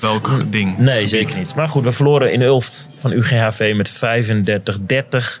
[0.00, 0.78] welk ding.
[0.78, 1.54] Nee, zeker niet.
[1.54, 3.90] Maar goed, we verloren in Ulft van UGHV met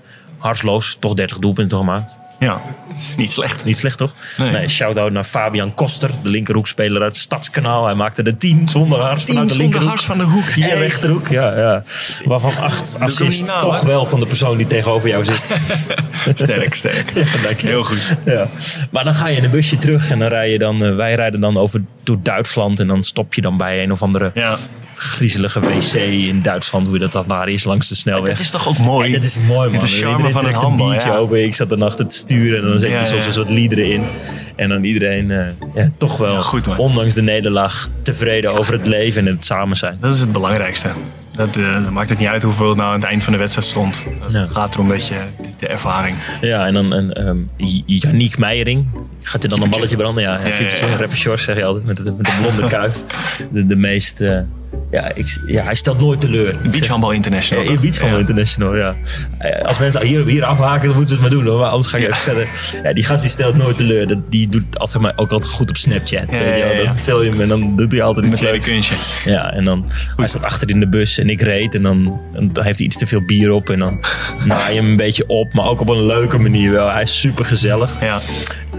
[0.00, 0.02] 35-30.
[0.38, 2.19] Harsloos, toch 30 doelpunten gemaakt.
[2.40, 2.60] Ja,
[3.16, 3.64] niet slecht.
[3.64, 4.14] Niet slecht, toch?
[4.36, 4.68] Nee.
[4.68, 7.84] shout-out naar Fabian Koster, de linkerhoekspeler uit het Stadskanaal.
[7.84, 10.00] Hij maakte de 10 zonder hars vanuit de linkerhoek.
[10.00, 10.44] van de hoek.
[10.50, 10.78] Hey.
[10.78, 11.84] rechterhoek, ja, ja.
[12.24, 15.60] Waarvan acht assists na, toch wel van de persoon die tegenover jou zit.
[16.34, 17.14] Sterk, sterk.
[17.44, 17.66] Dank je.
[17.66, 18.16] Heel goed.
[18.24, 18.46] Ja.
[18.90, 21.14] Maar dan ga je in een busje terug en dan rij je dan, eh, wij
[21.14, 24.58] rijden dan over door Duitsland en dan stop je dan bij een of andere Ja.
[25.00, 28.30] Griezelige wc in Duitsland, hoe dat dan daar is langs de snelweg.
[28.30, 29.06] Dat is toch ook mooi?
[29.06, 29.78] En dat is mooi, man.
[29.80, 31.16] De charme van een biertje ja.
[31.16, 31.44] open.
[31.44, 33.92] Ik zat dan achter het sturen en dan zet je Ja, soms een soort liederen
[33.92, 34.02] in.
[34.56, 39.26] En dan iedereen eh, ja, toch wel, goed, ondanks de nederlaag, tevreden over het leven
[39.26, 39.96] en het samen zijn.
[40.00, 40.88] Dat is het belangrijkste.
[41.34, 43.66] Dat, eh, maakt het niet uit hoeveel het nou aan het eind van de wedstrijd
[43.68, 44.04] stond.
[44.22, 44.46] Het Ja.
[44.52, 45.14] gaat erom dat je
[45.58, 46.16] de ervaring.
[46.40, 48.86] Ja, en dan en, ehm, J- Yannick Meijering.
[49.22, 50.22] Gaat hij dan een balletje branden?
[50.22, 50.96] Ja, ja, Ja, ja.
[50.96, 53.02] Rapper Shores zeg je altijd, met de, met de blonde kuif.
[53.52, 54.20] De, de meest...
[54.20, 54.38] eh,
[54.90, 56.56] ja, ik, ja, hij stelt nooit teleur.
[56.70, 57.64] Beach Handball International.
[57.64, 57.80] Ja, toch?
[57.80, 58.26] Beach Handball Ja.
[58.26, 58.96] International, ja.
[59.38, 61.46] Eh, Als mensen hier, hier afhaken, dan moeten ze het maar doen.
[61.50, 61.58] Hoor.
[61.60, 62.48] Maar anders ga ik even verder.
[62.82, 64.06] Ja, die gast die stelt nooit teleur.
[64.08, 66.24] Dat, die doet altijd, zeg maar, ook altijd goed op Snapchat.
[66.30, 66.72] Ja, weet je wel.
[66.72, 66.84] ja, ja.
[66.84, 68.66] Dan film je hem en dan doet hij altijd iets leuks.
[68.66, 69.30] kunstje.
[69.30, 69.84] Ja, en dan
[70.16, 71.74] hij staat achter in de bus en ik reed.
[71.74, 73.70] En dan, en dan heeft hij iets te veel bier op.
[73.70, 74.00] En dan
[74.44, 75.52] naai je hem een beetje op.
[75.52, 76.90] Maar ook op een leuke manier wel.
[76.90, 77.96] Hij is super gezellig.
[78.00, 78.20] Ja.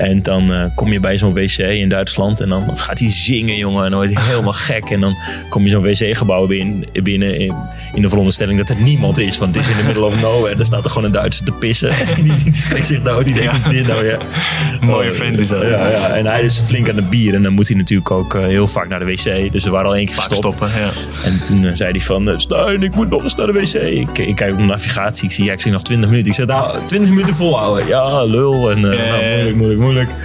[0.02, 3.56] En dan eh, kom je bij zo'n wc in Duitsland en dan gaat hij zingen,
[3.56, 3.84] jongen.
[3.86, 4.89] En dan wordt hij helemaal gek.
[4.89, 5.18] En dan
[5.49, 7.56] kom je zo'n wc-gebouw binnen, binnen in,
[7.93, 9.38] in de veronderstelling dat er niemand is.
[9.38, 10.56] Want het is in de middle of nowhere.
[10.60, 11.89] Er staat er gewoon een Duitser te pissen.
[12.16, 13.26] die, die, schrikt zich dood.
[13.26, 13.70] Die denkt, Ja.
[13.70, 14.18] dit nou weer?
[14.82, 15.62] Mooie Oh, vent is dat.
[15.62, 17.34] Ja, ja, en hij is flink aan het bier.
[17.36, 19.52] En dan moet hij natuurlijk ook eh, heel vaak naar de wc.
[19.52, 20.56] Dus we waren al één keer Vaak gestopt.
[20.56, 20.80] stoppen.
[20.82, 20.89] Ja.
[21.30, 23.74] En toen eh, zei hij van, Stijn, ik moet nog eens naar de wc.
[23.74, 26.30] Ik, ik kijk op de navigatie, ik zie, ja, ik zie nog 20 minuten.
[26.30, 27.88] Ik zei, nou, 20 minuten volhouden.
[27.88, 28.72] Ja, lul.
[28.72, 29.36] En Ja, nou, ja, ja.
[29.36, 30.16] moeilijk, moeilijk, moeilijk.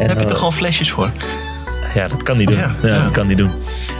[0.00, 1.10] En, Heb je eh, er gewoon flesjes voor?
[1.94, 2.56] Ja, dat kan hij doen.
[2.56, 3.02] Ja, Ja, ja.
[3.02, 3.50] dat kan hij doen.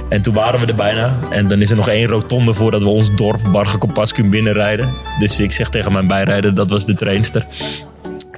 [0.09, 1.15] En toen waren we er bijna.
[1.31, 3.79] En dan is er nog één rotonde voordat we ons dorp Barge
[4.13, 4.93] kunnen binnenrijden.
[5.19, 7.47] Dus ik zeg tegen mijn bijrijder, dat was de trainster.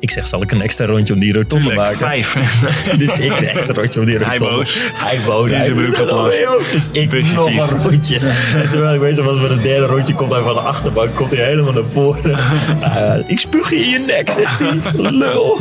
[0.00, 1.98] Ik zeg, zal ik een extra rondje om die rotonde Tuurlijk, maken?
[1.98, 2.36] Vijf.
[2.98, 4.54] Dus ik een extra rondje om die Hij rotonde.
[4.54, 4.90] boos.
[4.94, 5.50] Hij boos.
[5.50, 6.38] Hij geplast.
[6.38, 6.72] weer ook.
[6.72, 7.70] Dus ik Busje nog vies.
[7.70, 8.18] een rondje.
[8.54, 11.14] En terwijl ik bezig was met het derde rondje, komt hij van de achterbank.
[11.14, 12.38] Komt hij helemaal naar voren.
[12.80, 14.78] Uh, ik spuug je in je nek, zegt hij.
[15.10, 15.58] Lul.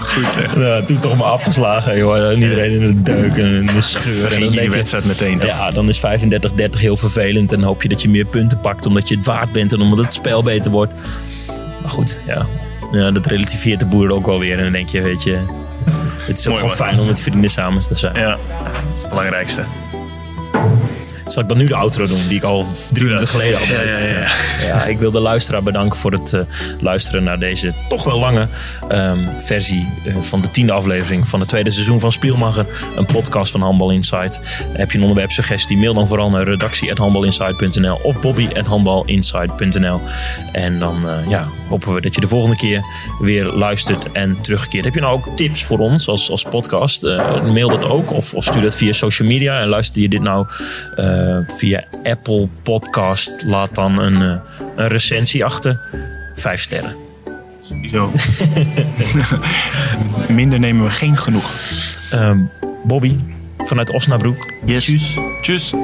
[0.00, 0.56] Goed zeg.
[0.56, 2.30] Ja, toen toch maar afgeslagen, joh.
[2.30, 4.24] En iedereen in de deuk en in de scheur.
[4.24, 5.38] En dan je die denk je, wedstrijd meteen.
[5.38, 5.48] toch?
[5.48, 6.00] ja, dan is 35-30
[6.78, 7.52] heel vervelend.
[7.52, 9.98] En hoop je dat je meer punten pakt omdat je het waard bent en omdat
[10.04, 10.94] het spel beter wordt.
[11.80, 12.46] Maar goed, ja.
[12.92, 14.56] Ja dat relativeert de boer ook wel weer.
[14.56, 15.38] En dan denk je, weet je,
[16.26, 16.86] het is ook Mooi, gewoon man.
[16.88, 18.14] fijn om met vrienden samen te zijn.
[18.18, 18.38] Ja, dat
[18.94, 19.62] is het belangrijkste.
[21.28, 23.66] Zal ik dan nu de outro doen, die ik al drie minuten geleden had?
[23.68, 24.26] Ja, ja, ja.
[24.66, 26.40] Ja, ik wil de luisteraar bedanken voor het eh,
[26.80, 28.48] luisteren naar deze toch wel lange
[28.88, 32.66] ehm, versie eh, van de tiende aflevering van het tweede seizoen van Spielmacher.
[32.96, 34.40] Een podcast van Handbal Insight.
[34.72, 35.76] Heb je een onderwerpsuggestie?
[35.76, 40.00] Mail dan vooral naar redactie.handbalinsight.nl of bobby.handbalinsight.nl
[40.52, 42.82] En dan eh, ja, hopen we dat je de volgende keer
[43.20, 44.84] weer luistert en terugkeert.
[44.84, 47.02] Heb je nou ook tips voor ons als, als podcast?
[47.52, 49.60] Mail dat ook of, of stuur dat via social media.
[49.60, 50.46] En luister je dit nou
[51.18, 55.80] eh, via Apple Podcast, laat dan een, eh, een recensie achter.
[56.34, 56.96] Vijf sterren.
[57.60, 58.12] Sowieso.
[60.28, 61.50] Minder nemen we geen genoeg.
[62.10, 62.40] Ehm,
[62.84, 63.16] Bobby
[63.58, 64.54] vanuit Osnabrück.
[64.64, 64.84] Yes.
[64.84, 65.18] Tjus.
[65.40, 65.74] Tjus.